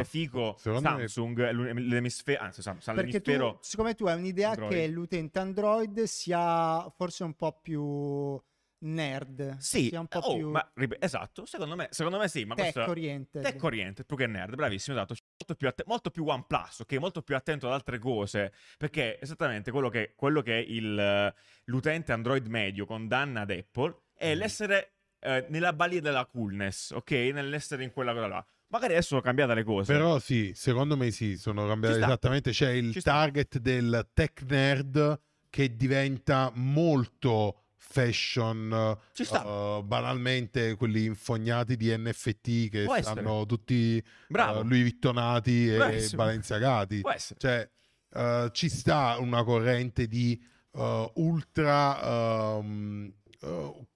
me- 0.81 1.07
Samsung 1.07 1.41
è 1.41 1.51
l'u- 1.51 1.73
l'emisfero, 1.73 2.43
anzi, 2.43 2.61
Sam- 2.61 2.77
Sam- 2.79 2.95
Perché 2.95 3.19
tu, 3.21 3.31
l'emisfero 3.31 3.57
siccome 3.63 3.93
tu 3.95 4.05
hai 4.05 4.17
un'idea 4.17 4.49
Android. 4.51 4.71
che 4.71 4.87
l'utente 4.87 5.39
Android 5.39 6.03
sia 6.03 6.87
forse 6.95 7.23
un 7.23 7.33
po' 7.33 7.59
più 7.61 8.39
nerd. 8.79 9.57
Sì, 9.57 9.87
sia 9.87 9.99
un 9.99 10.07
po' 10.07 10.19
oh, 10.19 10.35
più 10.35 10.49
ma, 10.49 10.71
esatto, 10.99 11.45
secondo 11.45 11.75
me, 11.75 11.87
secondo 11.91 12.17
me 12.17 12.27
sì, 12.27 12.45
ma 12.45 12.55
tech 12.55 12.71
questo 12.73 12.91
oriented. 12.91 13.41
tech 13.43 13.63
oriented 13.63 14.05
più 14.05 14.15
che 14.15 14.27
nerd, 14.27 14.55
bravissimo, 14.55 14.95
esatto, 14.95 15.15
Cioè, 15.15 15.25
molto 15.37 15.55
più, 15.55 15.67
atte- 15.67 15.83
molto 15.87 16.09
più 16.11 16.25
OnePlus, 16.25 16.79
ok, 16.81 16.93
molto 16.93 17.21
più 17.21 17.35
attento 17.35 17.67
ad 17.67 17.73
altre 17.73 17.97
cose, 17.99 18.53
perché 18.77 19.19
esattamente 19.21 19.71
quello 19.71 19.89
che, 19.89 20.13
quello 20.15 20.41
che 20.41 20.53
il, 20.53 21.33
l'utente 21.65 22.11
Android 22.11 22.45
medio 22.47 22.85
condanna 22.85 23.41
ad 23.41 23.51
Apple 23.51 24.03
è 24.15 24.33
Mm. 24.35 24.37
l'essere 24.37 24.91
eh, 25.19 25.45
nella 25.49 25.73
balia 25.73 25.99
della 26.01 26.25
coolness, 26.25 26.91
ok, 26.91 27.11
nell'essere 27.11 27.83
in 27.83 27.91
quella 27.91 28.13
cosa 28.13 28.27
là. 28.27 28.45
Magari 28.69 28.93
adesso 28.93 29.07
sono 29.09 29.21
cambiate 29.21 29.53
le 29.53 29.63
cose. 29.63 29.93
Però 29.93 30.19
sì, 30.19 30.51
secondo 30.53 30.97
me 30.97 31.09
sì, 31.11 31.37
sono 31.37 31.65
cambiate 31.67 31.95
Ci 31.95 32.01
sta. 32.01 32.07
esattamente. 32.11 32.51
C'è 32.51 32.69
il 32.71 32.91
Ci 32.91 32.99
sta. 32.99 33.11
target 33.13 33.57
del 33.59 34.09
tech 34.13 34.41
nerd 34.47 35.21
che 35.49 35.75
diventa 35.75 36.51
molto 36.53 37.66
fashion, 37.79 38.97
eh, 39.15 39.81
banalmente 39.83 40.75
quelli 40.75 41.05
infognati 41.05 41.75
di 41.77 41.95
NFT 41.95 42.69
che 42.69 42.83
Può 42.83 42.95
essere. 42.95 43.21
stanno 43.21 43.45
tutti 43.45 44.03
Bravo. 44.27 44.61
eh, 44.61 44.63
Louis 44.63 44.83
Vittonati 44.83 45.69
e. 45.69 46.09
Balenciagati. 46.13 47.01
Essere. 47.13 47.39
Cioè, 47.39 47.69
eh, 48.13 48.49
ci 48.51 48.69
sta 48.69 49.17
una 49.19 49.43
corrente 49.43 50.07
di 50.07 50.39
eh, 50.73 51.11
ultra... 51.15 52.57
eh, 52.59 53.15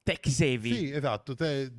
Tech 0.04 0.28
savvy. 0.30 0.74
sì, 0.76 0.92
esatto, 0.92 1.36
te- 1.36 1.72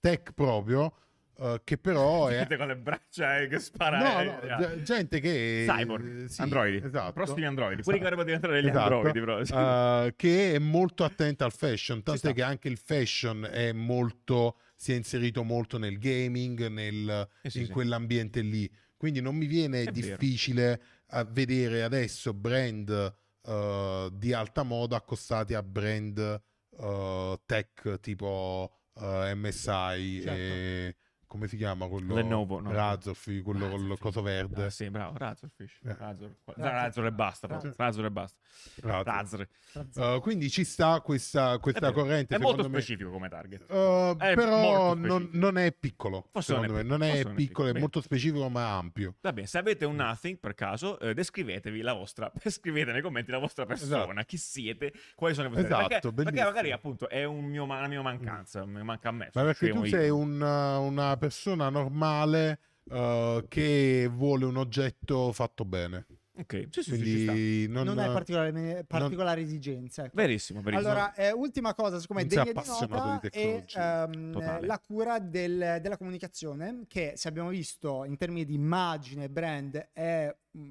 tech 0.00 0.32
proprio, 0.32 0.92
eh, 1.38 1.60
che 1.64 1.78
però 1.78 2.28
è... 2.28 2.38
Gente 2.38 2.56
con 2.56 2.66
le 2.68 2.76
braccia 2.76 3.38
eh, 3.38 3.48
che 3.48 3.58
spara. 3.58 3.98
No, 3.98 4.22
no, 4.22 4.40
eh, 4.40 4.56
ge- 4.58 4.82
gente 4.82 5.20
che... 5.20 5.64
Cyborg, 5.68 6.24
eh, 6.24 6.28
sì, 6.28 6.40
androidi, 6.42 6.84
esatto. 6.84 7.12
prossimi 7.12 7.44
androidi, 7.44 7.80
Esatto. 7.80 7.84
quelli 7.84 7.98
che 7.98 8.04
vorrebbero 8.04 8.26
diventare 8.26 8.60
degli 8.60 8.70
Esatto. 8.70 8.94
androidi, 8.94 9.20
però, 9.20 9.44
sì. 9.44 9.52
Eh, 9.52 10.12
che 10.16 10.54
è 10.54 10.58
molto 10.58 11.04
attenta 11.04 11.44
al 11.44 11.52
fashion, 11.52 12.02
tant'è 12.02 12.32
che 12.32 12.42
anche 12.42 12.68
il 12.68 12.78
fashion 12.78 13.48
è 13.50 13.72
molto, 13.72 14.58
si 14.74 14.92
è 14.92 14.96
inserito 14.96 15.42
molto 15.42 15.78
nel 15.78 15.98
gaming, 15.98 16.66
nel- 16.68 17.28
Eh 17.42 17.50
sì, 17.50 17.60
in 17.60 17.68
quell'ambiente 17.68 18.40
lì. 18.40 18.70
Quindi 18.96 19.20
non 19.20 19.36
mi 19.36 19.46
viene 19.46 19.82
È 19.82 19.90
difficile 19.90 20.80
a 21.08 21.22
vedere 21.24 21.82
adesso 21.82 22.32
brand 22.32 23.14
eh, 23.46 24.08
di 24.12 24.32
alta 24.32 24.62
moda 24.62 24.96
accostati 24.96 25.52
a 25.54 25.62
brand 25.62 26.42
tech 27.46 28.00
tipo 28.00 28.70
MSI 28.98 30.20
Certo. 30.22 30.30
e 30.30 30.96
come 31.26 31.48
si 31.48 31.56
chiama 31.56 31.86
quello? 31.88 32.14
Lenovo, 32.14 32.60
no. 32.60 32.72
Razorfish, 32.72 33.42
quello 33.42 33.68
con 33.68 33.90
il 33.90 33.98
coso 33.98 34.22
verde. 34.22 34.64
Ah, 34.66 34.70
sì, 34.70 34.88
bravo, 34.90 35.16
Razorfish. 35.16 35.80
Eh. 35.84 35.96
Razor. 35.98 36.36
Razor. 36.44 36.72
Razor 36.72 37.06
e 37.06 37.12
basta. 37.12 37.46
Razor. 37.46 37.74
Razor 37.76 38.04
e 38.04 38.10
basta. 38.10 38.38
Razor. 38.82 39.48
Razor. 39.72 40.16
Uh, 40.16 40.20
quindi 40.20 40.48
ci 40.50 40.64
sta 40.64 41.00
questa, 41.00 41.54
È 41.54 41.58
questa 41.60 41.90
vero. 41.90 41.92
corrente. 42.02 42.36
È 42.36 42.38
molto 42.38 42.62
me. 42.62 42.68
specifico 42.68 43.10
come 43.10 43.28
target. 43.28 43.70
Uh, 43.70 44.16
È 44.16 44.34
però 44.34 44.94
non, 44.94 45.28
non 45.32 45.58
è 45.58 45.72
piccolo. 45.72 46.28
Forse 46.30 46.54
non 46.54 46.64
è 46.64 46.68
me. 46.68 46.82
Non 46.82 47.02
è 47.02 47.10
piccolo, 47.10 47.22
forse 47.22 47.24
non 47.24 47.32
è 47.32 47.36
piccolo, 47.36 47.68
è 47.68 47.70
piccolo. 47.70 47.78
molto 47.80 48.00
specifico, 48.00 48.48
ma 48.48 48.76
ampio. 48.76 49.14
Va 49.20 49.32
bene, 49.32 49.46
se 49.46 49.58
avete 49.58 49.84
un 49.84 49.96
nothing 49.96 50.38
per 50.38 50.54
caso, 50.54 50.98
eh, 51.00 51.14
descrivetevi 51.14 51.80
la 51.80 51.92
vostra, 51.92 52.30
scrivete 52.44 52.92
nei 52.92 53.02
commenti 53.02 53.30
la 53.30 53.38
vostra 53.38 53.66
persona, 53.66 54.02
Esatto. 54.02 54.22
chi 54.26 54.36
siete, 54.36 54.92
quali 55.14 55.34
sono 55.34 55.48
le 55.48 55.54
vostre 55.54 55.74
Esatto, 55.74 56.12
perché, 56.12 56.30
perché 56.30 56.44
magari 56.44 56.72
appunto 56.72 57.08
è 57.08 57.24
un 57.24 57.44
mio, 57.44 57.64
una 57.64 57.86
mia 57.86 58.02
mancanza, 58.02 58.64
mi 58.64 58.82
manca 58.82 59.08
a 59.08 59.12
me. 59.12 59.30
Ma 59.34 59.42
perché 59.42 59.66
scrivo 59.66 59.82
tu 59.82 59.86
sei 59.88 60.10
un, 60.10 60.40
uh, 60.40 60.82
una 60.82 61.15
persona 61.16 61.68
normale 61.68 62.60
uh, 62.84 63.46
che 63.48 64.08
vuole 64.10 64.44
un 64.44 64.56
oggetto 64.56 65.32
fatto 65.32 65.64
bene. 65.64 66.06
Ok, 66.38 66.68
sì, 66.70 66.82
sì, 66.82 66.82
sì. 66.82 66.90
Quindi 66.90 67.68
non, 67.68 67.86
non 67.86 67.98
hai 67.98 68.12
particolari, 68.12 68.84
particolari 68.86 69.42
esigenze. 69.42 70.02
ecco. 70.02 70.10
Verissimo, 70.14 70.60
verissimo. 70.60 70.90
Allora, 70.90 71.14
eh, 71.14 71.32
ultima 71.32 71.74
cosa, 71.74 71.98
siccome 71.98 72.22
è 72.22 72.24
degna 72.26 72.44
di 72.44 72.52
nota 72.52 73.18
di 73.22 73.28
è 73.30 73.64
ehm, 73.74 74.66
la 74.66 74.78
cura 74.78 75.18
del- 75.18 75.78
della 75.80 75.96
comunicazione 75.96 76.84
che 76.88 77.14
se 77.16 77.28
abbiamo 77.28 77.48
visto 77.48 78.04
in 78.04 78.18
termini 78.18 78.44
di 78.44 78.52
immagine, 78.52 79.30
brand 79.30 79.88
è 79.94 80.34
mm, 80.58 80.68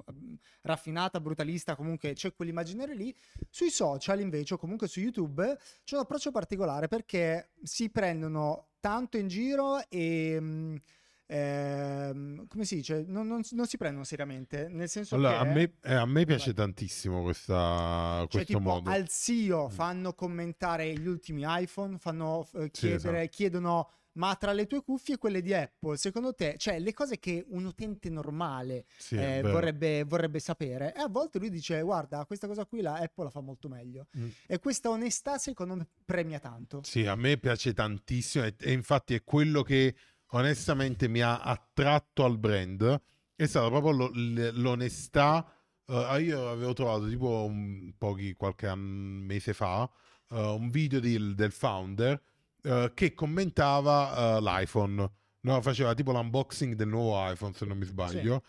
raffinata, 0.62 1.18
brutalista, 1.20 1.74
comunque 1.74 2.12
c'è 2.12 2.32
quell'immaginario 2.32 2.94
lì. 2.94 3.14
Sui 3.50 3.70
social 3.70 4.20
invece 4.20 4.54
o 4.54 4.58
comunque 4.58 4.86
su 4.86 5.00
YouTube 5.00 5.58
c'è 5.82 5.96
un 5.96 6.02
approccio 6.02 6.30
particolare 6.30 6.86
perché 6.86 7.50
si 7.62 7.90
prendono 7.90 8.68
tanto 8.78 9.16
in 9.16 9.26
giro 9.26 9.80
e... 9.88 10.80
ehm, 11.26 12.46
come 12.48 12.64
si 12.64 12.76
dice? 12.76 13.04
Non, 13.06 13.26
non- 13.26 13.42
non 13.50 13.66
si 13.66 13.76
prendono 13.76 14.04
seriamente, 14.04 14.68
nel 14.68 14.88
senso 14.88 15.16
Allora, 15.16 15.42
che... 15.42 15.48
a 15.48 15.52
me, 15.52 15.72
eh, 15.82 15.94
a 15.94 16.06
me 16.06 16.24
piace 16.24 16.52
Vai. 16.52 16.54
tantissimo 16.54 17.22
questa, 17.22 18.18
Cioè, 18.20 18.28
questo 18.28 18.58
tipo, 18.58 18.60
modo. 18.60 18.90
al 18.90 19.08
CEO 19.08 19.66
Mm. 19.66 19.70
fanno 19.70 20.12
commentare 20.14 20.92
gli 20.98 21.06
ultimi 21.06 21.42
iPhone, 21.46 21.98
fanno 21.98 22.48
eh, 22.54 22.70
Sì, 22.72 22.88
chiedere, 22.88 23.18
esatto. 23.22 23.28
chiedono 23.36 23.90
ma 24.16 24.34
tra 24.36 24.52
le 24.52 24.66
tue 24.66 24.82
cuffie 24.82 25.16
e 25.16 25.18
quelle 25.18 25.42
di 25.42 25.52
Apple, 25.52 25.98
secondo 25.98 26.32
te, 26.32 26.54
cioè 26.56 26.78
le 26.78 26.94
cose 26.94 27.18
che 27.18 27.44
un 27.48 27.66
utente 27.66 28.08
normale 28.08 28.86
Sì, 28.96 29.14
eh, 29.16 29.42
vorrebbe, 29.42 30.04
vorrebbe 30.04 30.38
sapere, 30.38 30.94
e 30.94 31.00
a 31.00 31.08
volte 31.08 31.38
lui 31.38 31.50
dice 31.50 31.82
guarda, 31.82 32.24
questa 32.24 32.46
cosa 32.46 32.64
qui 32.64 32.80
la 32.80 32.94
Apple 32.94 33.24
la 33.24 33.30
fa 33.30 33.40
molto 33.40 33.68
meglio. 33.68 34.06
Mm. 34.16 34.28
E 34.46 34.58
questa 34.58 34.88
onestà 34.88 35.36
secondo 35.36 35.74
me 35.76 35.86
premia 36.02 36.38
tanto. 36.38 36.80
Sì, 36.82 37.04
a 37.04 37.14
me 37.14 37.36
piace 37.36 37.74
tantissimo 37.74 38.44
e, 38.46 38.54
e 38.58 38.72
infatti 38.72 39.12
è 39.12 39.22
quello 39.22 39.62
che 39.62 39.94
onestamente 40.30 41.08
mi 41.08 41.20
ha 41.20 41.40
attratto 41.40 42.24
al 42.24 42.38
brand. 42.38 43.00
È 43.34 43.46
stata 43.46 43.68
proprio 43.68 43.92
lo- 43.92 44.10
l'onestà. 44.52 45.46
Eh, 45.86 46.20
io 46.22 46.48
avevo 46.48 46.72
trovato 46.72 47.08
tipo 47.08 47.44
un, 47.44 47.92
pochi, 47.96 48.34
qualche 48.34 48.74
mese 48.74 49.52
fa 49.52 49.88
eh, 50.30 50.40
un 50.40 50.70
video 50.70 50.98
di- 51.00 51.34
del 51.34 51.52
founder 51.52 52.20
eh, 52.62 52.90
che 52.94 53.14
commentava 53.14 54.38
l'iPhone. 54.40 55.10
No, 55.40 55.60
faceva 55.62 55.94
tipo 55.94 56.10
l'unboxing 56.12 56.74
del 56.74 56.88
nuovo 56.88 57.30
iPhone, 57.30 57.52
se 57.54 57.64
non 57.66 57.78
mi 57.78 57.84
sbaglio. 57.84 58.42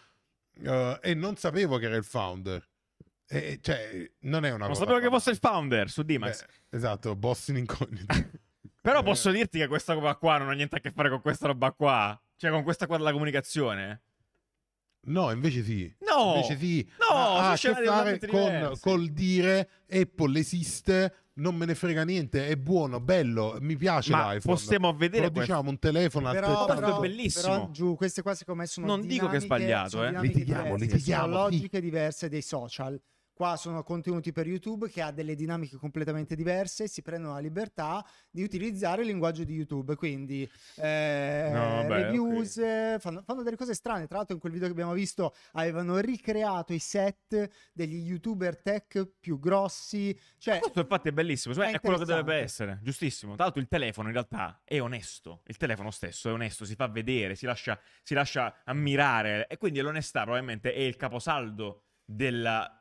Eh, 0.60 1.00
e 1.04 1.14
non 1.14 1.36
sapevo 1.36 1.78
che 1.78 1.86
era 1.86 1.96
il 1.96 2.04
founder. 2.04 2.68
E, 3.30 3.60
cioè, 3.62 4.10
non 4.22 4.46
è 4.46 4.50
una 4.50 4.60
non 4.66 4.70
cosa 4.70 4.80
sapevo 4.86 5.00
che 5.00 5.10
fosse 5.10 5.30
il 5.32 5.38
founder 5.38 5.90
su 5.90 6.02
Dimax. 6.02 6.46
Beh, 6.46 6.78
esatto, 6.78 7.16
boss 7.16 7.50
in 7.50 7.58
incognito. 7.58 8.06
Però 8.88 9.02
eh. 9.02 9.04
posso 9.04 9.32
dirti 9.32 9.60
che 9.60 9.68
questa 9.68 9.92
roba 9.92 10.16
qua 10.16 10.38
non 10.38 10.48
ha 10.48 10.54
niente 10.54 10.78
a 10.78 10.80
che 10.80 10.92
fare 10.92 11.10
con 11.10 11.20
questa 11.20 11.48
roba 11.48 11.74
qua. 11.74 12.18
Cioè, 12.38 12.52
con 12.52 12.64
questa 12.64 12.88
qua 12.88 12.96
della 12.96 13.12
comunicazione. 13.12 14.02
No, 15.08 15.30
invece 15.32 15.62
sì. 15.62 15.94
No! 16.00 16.36
Invece 16.36 16.58
sì. 16.58 16.90
No, 16.98 17.18
ha, 17.18 17.52
a 17.52 17.58
che 17.58 17.74
fare 17.74 18.18
con, 18.26 18.78
col 18.80 19.10
dire 19.10 19.70
Apple 19.90 20.40
esiste, 20.40 21.14
non 21.34 21.56
me 21.56 21.66
ne 21.66 21.76
frega 21.76 22.04
niente, 22.04 22.48
è 22.48 22.56
buono, 22.56 23.02
bello, 23.02 23.58
mi 23.60 23.76
piace 23.76 24.12
Ma 24.12 24.34
l'iPhone. 24.34 24.56
possiamo 24.56 24.94
vedere 24.94 25.24
Però 25.24 25.34
questo. 25.34 25.52
diciamo 25.52 25.70
un 25.70 25.80
telefono 25.80 26.32
Però, 26.32 26.48
questo 26.66 26.72
è 26.72 26.76
però- 26.76 27.00
bellissimo. 27.00 27.54
però, 27.54 27.72
giù, 27.72 27.96
queste 27.96 28.22
qua 28.22 28.36
secondo 28.36 28.62
me 28.62 28.68
sono 28.68 28.86
Non 28.86 29.02
dico 29.02 29.28
che 29.28 29.38
è 29.38 29.42
sbagliato, 29.42 30.06
eh. 30.06 30.12
Litighiamo, 30.18 30.76
diverse, 30.76 30.86
litighiamo, 30.86 31.34
sono 31.34 31.44
logiche 31.44 31.82
diverse 31.82 32.30
dei 32.30 32.42
social. 32.42 33.02
Qua 33.38 33.56
sono 33.56 33.84
contenuti 33.84 34.32
per 34.32 34.48
YouTube 34.48 34.90
che 34.90 35.00
ha 35.00 35.12
delle 35.12 35.36
dinamiche 35.36 35.78
completamente 35.78 36.36
diverse, 36.36 36.88
si 36.88 37.04
prendono 37.04 37.36
la 37.36 37.40
libertà 37.40 38.04
di 38.32 38.42
utilizzare 38.42 39.04
il 39.04 39.08
linguaggio 39.10 39.44
di 39.44 39.54
YouTube, 39.54 39.94
quindi 39.94 40.42
eh, 40.78 41.52
No, 41.54 41.60
vabbè, 41.60 42.02
reviews, 42.02 42.58
eh, 42.58 42.98
fanno, 43.00 43.22
fanno 43.22 43.44
delle 43.44 43.56
cose 43.56 43.76
strane. 43.76 44.08
Tra 44.08 44.18
l'altro 44.18 44.34
in 44.34 44.42
quel 44.42 44.54
video 44.54 44.66
che 44.66 44.74
abbiamo 44.74 44.94
visto 44.94 45.36
avevano 45.52 46.00
ricreato 46.00 46.74
i 46.74 46.80
set 46.80 47.70
degli 47.74 48.08
YouTuber 48.08 48.60
tech 48.60 49.08
più 49.20 49.38
grossi, 49.38 50.20
cioè 50.40 50.58
Questo 50.58 50.80
infatti 50.80 51.10
è 51.10 51.12
bellissimo, 51.12 51.54
È 51.54 51.74
è, 51.74 51.80
quello 51.80 52.00
che 52.00 52.06
dovrebbe 52.06 52.38
essere, 52.38 52.80
giustissimo. 52.82 53.36
Tra 53.36 53.44
l'altro 53.44 53.62
il 53.62 53.68
telefono 53.68 54.08
in 54.08 54.16
realtà 54.16 54.62
è 54.64 54.82
onesto, 54.82 55.44
il 55.46 55.58
telefono 55.58 55.92
stesso 55.92 56.30
è 56.30 56.32
onesto, 56.32 56.66
si 56.66 56.74
fa 56.74 56.88
vedere, 56.88 57.36
si 57.36 57.46
lascia, 57.46 57.80
si 58.02 58.16
lascia 58.16 58.64
ammirare. 58.64 59.46
E 59.46 59.58
quindi 59.58 59.80
l'onestà 59.80 60.24
probabilmente 60.24 60.74
è 60.74 60.80
il 60.80 60.96
caposaldo 60.96 61.84
della- 62.04 62.77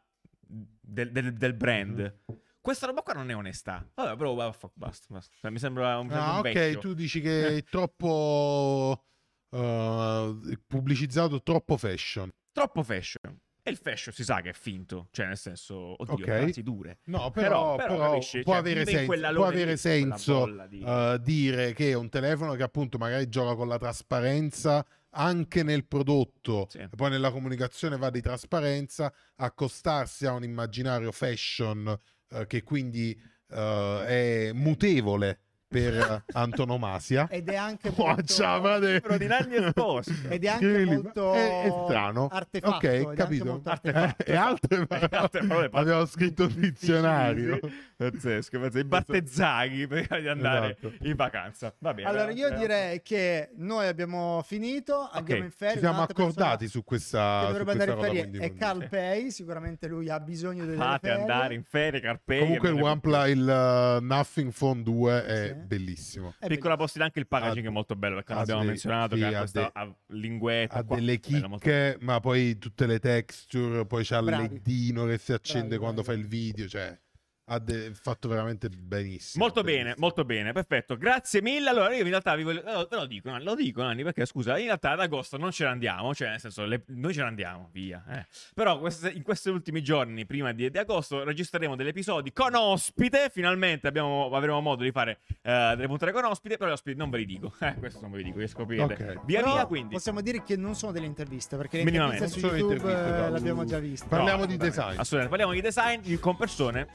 del, 0.47 1.11
del- 1.13 1.33
del 1.35 1.55
brand. 1.55 1.99
Mhm. 2.27 2.41
Questa 2.61 2.87
roba 2.87 3.03
qua 3.03 3.13
non 3.13 3.31
è 3.31 3.37
onestà. 3.37 3.89
Vabbè, 3.95 4.17
però 4.17 4.35
basta, 4.35 4.69
basta. 4.75 5.37
Cioè, 5.41 5.51
mi 5.53 5.59
sembra 5.59 5.99
un, 5.99 6.11
Ah, 6.11 6.33
un 6.33 6.39
ok, 6.39 6.43
vecchio. 6.53 6.79
tu 6.81 6.95
dici 6.95 7.21
che 7.21 7.59
è 7.59 7.63
troppo 7.65 9.05
eh, 9.51 10.59
pubblicizzato, 10.67 11.43
troppo 11.43 11.77
fashion. 11.77 12.29
Troppo 12.53 12.83
fashion. 12.83 13.39
E 13.63 13.71
il 13.71 13.77
fashion 13.79 14.15
si 14.15 14.23
sa 14.23 14.41
che 14.43 14.51
è 14.51 14.53
finto, 14.53 15.09
cioè 15.11 15.27
nel 15.27 15.37
senso, 15.37 16.01
oddio, 16.01 16.15
Ok. 16.15 16.23
frasi 16.25 16.63
dure. 16.63 16.99
No, 17.07 17.31
Però- 17.33 17.75
però, 17.75 17.95
però 17.97 18.11
capisci? 18.13 18.43
può 18.43 18.53
Cioè, 18.53 18.61
avere 18.61 18.85
senso, 18.87 19.33
può 19.35 19.45
avere 19.47 19.77
senso 19.77 20.67
di- 20.69 20.83
eh, 20.87 21.19
dire 21.21 21.73
che 21.73 21.91
è 21.91 21.95
un 21.95 22.09
telefono 22.09 22.55
che 22.55 22.63
appunto 22.63 22.97
magari 22.97 23.29
gioca 23.29 23.57
con 23.57 23.67
la 23.67 23.77
trasparenza 23.79 24.87
anche 25.17 25.63
nel 25.63 25.87
prodotto 25.87 26.67
Sì. 26.71 26.79
e 26.79 26.89
poi 26.95 27.11
nella 27.11 27.31
comunicazione 27.31 27.97
va 27.97 28.11
di 28.11 28.21
trasparenza, 28.21 29.13
accostarsi 29.37 30.27
a 30.27 30.33
un 30.33 30.45
immaginario 30.45 31.11
fashion 31.13 31.99
eh, 32.29 32.47
che 32.47 32.63
quindi 32.63 33.19
eh, 33.49 34.05
è 34.07 34.53
mutevole 34.53 35.41
per 35.69 36.25
antonomasia. 36.33 37.29
Ed 37.31 37.49
è 37.49 37.57
anche 37.57 37.89
Oh, 37.97 38.05
molto... 38.07 39.17
di 39.17 39.27
Nanni 39.27 39.57
Esposito. 39.65 40.29
Ed 40.29 40.45
è 40.45 40.49
anche 40.49 40.85
molto 40.85 41.33
è, 41.35 41.63
è 41.65 41.69
strano. 41.85 42.29
artefatto, 42.31 42.87
ok, 42.87 43.13
capito. 43.15 43.45
molto 43.45 43.69
Eh, 43.69 43.73
artefatto. 43.73 44.25
e 44.25 44.35
altre 44.35 44.87
Altre 45.11 45.47
parole. 45.47 45.71
Abbiamo 45.73 46.05
scritto 46.07 46.45
un 46.45 46.55
dizionario. 46.57 47.59
Pazzesco, 47.97 48.59
pazzesco. 48.61 48.79
I 48.79 48.85
battezzaghi 48.85 49.87
prima 49.87 50.19
di 50.19 50.29
andare 50.29 50.77
Esatto. 50.79 50.93
in 51.07 51.15
vacanza. 51.17 51.75
Va 51.79 51.95
bene. 51.95 52.09
Allora, 52.09 52.31
io 52.31 52.49
eh, 52.49 52.55
direi 52.57 53.03
che 53.03 53.51
noi 53.57 53.87
abbiamo 53.87 54.43
finito, 54.47 55.09
andiamo 55.11 55.45
in 55.45 55.51
ferie. 55.51 55.75
Ci 55.75 55.81
siamo 55.81 56.03
accordati 56.03 56.69
su 56.69 56.85
questa, 56.85 57.41
Che 57.47 57.47
dovrebbe 57.53 57.73
andare 57.73 57.91
in 57.93 57.99
ferie 58.01 58.21
quindi- 58.29 58.39
è 58.39 58.55
Carl 58.55 58.89
Pei, 58.89 59.31
sicuramente 59.31 59.87
lui 59.89 60.09
ha 60.11 60.21
bisogno 60.21 60.65
ferie. 61.01 61.21
andare 61.21 61.55
in 61.55 61.63
ferie, 61.65 62.01
Carpei. 62.01 62.41
Comunque 62.41 62.69
il 62.69 62.83
OnePlus, 62.83 63.29
il 63.29 63.99
uh, 64.01 64.05
Nothing 64.05 64.53
Phone 64.53 64.83
2 64.83 65.25
è 65.25 65.47
Sì. 65.47 65.56
Bellissimo. 65.65 66.35
È 66.39 66.47
Piccola 66.47 66.77
postilla 66.77 67.05
anche 67.05 67.19
il 67.19 67.27
packaging 67.27 67.67
Ha- 67.67 67.69
è 67.69 67.73
molto 67.73 67.97
bello 67.97 68.15
perché 68.17 68.33
non 68.33 68.43
abbiamo 68.43 68.61
dei- 68.61 68.69
menzionato 68.71 69.15
sì, 69.15 69.21
che 69.21 69.27
ha 69.27 69.31
ha 69.35 69.39
questa 69.39 69.71
ha 69.73 69.97
linguetta 70.09 70.75
Ha 70.77 70.85
qua. 70.85 70.97
delle 70.97 71.13
molto 71.13 71.29
chicche, 71.59 71.97
ma 72.01 72.21
poi 72.21 72.59
tutte 72.59 72.87
le 72.87 72.99
texture, 72.99 73.87
poi 73.87 74.05
c'ha 74.05 74.19
il 74.19 74.25
Bravi. 74.25 74.49
leddino 74.49 75.07
che 75.07 75.19
si 75.19 75.33
accende 75.33 75.67
Bravi, 75.69 75.83
quando 75.83 76.03
bravi. 76.03 76.19
fa 76.19 76.23
il 76.25 76.29
video, 76.29 76.69
cioè 76.69 76.99
ha 77.49 77.59
de- 77.61 77.93
fatto 77.95 78.29
veramente 78.29 78.69
benissimo. 78.69 79.45
Molto 79.45 79.63
bene, 79.63 79.77
bellissimo. 79.79 80.05
molto 80.05 80.25
bene, 80.25 80.53
perfetto. 80.53 80.97
Grazie 80.97 81.41
mille. 81.43 81.69
Allora, 81.69 81.95
io 81.95 82.03
in 82.03 82.09
realtà 82.09 82.35
vi 82.35 82.43
voglio. 82.43 82.63
Ve 82.63 82.87
lo 82.91 83.07
dico, 83.07 83.37
lo 83.39 83.55
dico, 83.55 83.83
Nanni, 83.83 84.03
perché 84.03 84.27
scusa, 84.27 84.59
in 84.59 84.65
realtà 84.67 84.91
ad 84.93 85.01
agosto 85.01 85.37
non 85.37 85.53
ce 85.53 85.65
ne 85.65 85.71
andiamo, 85.71 86.15
cioè, 86.15 86.31
nel 86.31 86.41
senso, 86.41 86.65
le- 86.65 86.83
noi 86.89 87.13
ce 87.15 87.21
ne 87.23 87.27
andiamo, 87.29 87.69
via. 87.73 88.05
eh. 88.11 88.27
Però 88.55 88.79
queste- 88.79 89.11
in 89.11 89.23
questi 89.23 89.49
ultimi 89.49 89.83
giorni, 89.83 90.27
prima 90.27 90.53
di, 90.53 90.69
di 90.71 90.79
agosto, 90.79 91.23
registreremo 91.23 91.77
degli 91.77 91.89
episodi 91.89 92.33
con 92.33 92.55
ospite. 92.55 93.31
Finalmente 93.33 93.87
abbiamo- 93.87 94.29
avremo 94.33 94.61
modo 94.61 94.83
di 94.83 94.91
fare 94.91 95.19
eh, 95.43 95.73
delle 95.77 95.87
puntate 95.87 96.11
con 96.13 96.25
ospite, 96.25 96.57
però 96.57 96.71
gli 96.71 96.75
ospiti 96.75 96.97
non 96.99 97.11
ve 97.11 97.19
li 97.19 97.27
dico. 97.27 97.53
Eh, 97.61 97.75
questo 97.75 98.01
non 98.01 98.11
ve 98.11 98.19
li 98.19 98.25
dico, 98.25 98.39
li 98.41 98.49
scoprirete. 98.49 98.93
Ok. 99.19 99.25
Via 99.25 99.41
Però 99.41 99.55
via, 99.55 99.67
quindi. 99.67 99.95
Possiamo 99.95 100.21
dire 100.21 100.43
che 100.43 100.57
non 100.57 100.75
sono 100.75 100.91
delle 100.93 101.07
interviste, 101.07 101.57
perché 101.57 101.83
le 101.83 101.89
interviste 101.91 102.29
su 102.29 102.39
YouTube 102.41 102.75
interviste, 102.75 103.07
eh, 103.07 103.21
no. 103.21 103.29
l'abbiamo 103.31 103.65
già 103.65 103.79
viste. 103.79 104.07
Parliamo 104.09 104.41
No, 104.41 104.47
di 104.47 104.57
design. 104.57 104.99
Assolutamente, 104.99 105.29
parliamo 105.29 105.53
di 105.53 105.61
design 105.61 106.19
con 106.21 106.37
persone 106.37 106.89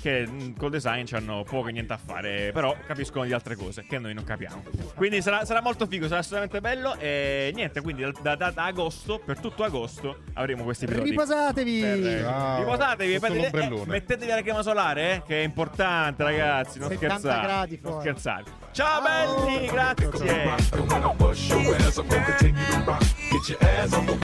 che 0.00 0.26
mh, 0.26 0.56
col 0.56 0.70
design 0.70 1.04
hanno 1.12 1.42
poco 1.42 1.68
e 1.68 1.72
niente 1.72 1.92
a 1.92 1.98
fare, 1.98 2.50
però 2.52 2.74
capiscono 2.86 3.24
di 3.24 3.32
altre 3.32 3.56
cose 3.56 3.84
che 3.88 3.98
noi 3.98 4.14
non 4.14 4.24
capiamo. 4.24 4.62
Quindi 4.94 5.20
sarà, 5.22 5.44
sarà 5.44 5.60
molto 5.60 5.86
figo, 5.86 6.06
sarà 6.06 6.20
assolutamente 6.20 6.60
bello. 6.60 6.96
E 6.98 7.50
niente, 7.54 7.80
quindi 7.80 8.02
da, 8.22 8.34
da- 8.34 8.50
da 8.50 8.64
agosto, 8.64 9.20
per 9.24 9.38
tutto 9.38 9.64
agosto, 9.64 10.18
avremo 10.34 10.64
questi 10.64 10.84
episodi. 10.84 11.10
Riposatevi! 11.10 11.80
Per- 11.80 12.20
Ciao. 12.22 12.58
Riposatevi, 12.58 13.18
mettete- 13.20 13.58
eh, 13.58 13.82
mettetevi 13.86 14.30
la 14.30 14.42
crema 14.42 14.62
solare, 14.62 15.14
eh, 15.16 15.22
che 15.26 15.40
è 15.40 15.44
importante, 15.44 16.22
ragazzi. 16.22 16.78
Non 16.78 16.88
70 16.88 17.18
scherzate. 17.18 17.46
gradi 17.46 17.80
non 17.82 18.00
scherzate. 18.00 18.50
Ciao, 18.72 19.02
Ciao. 19.02 19.44
belli, 19.46 19.66
grazie. 19.66 20.08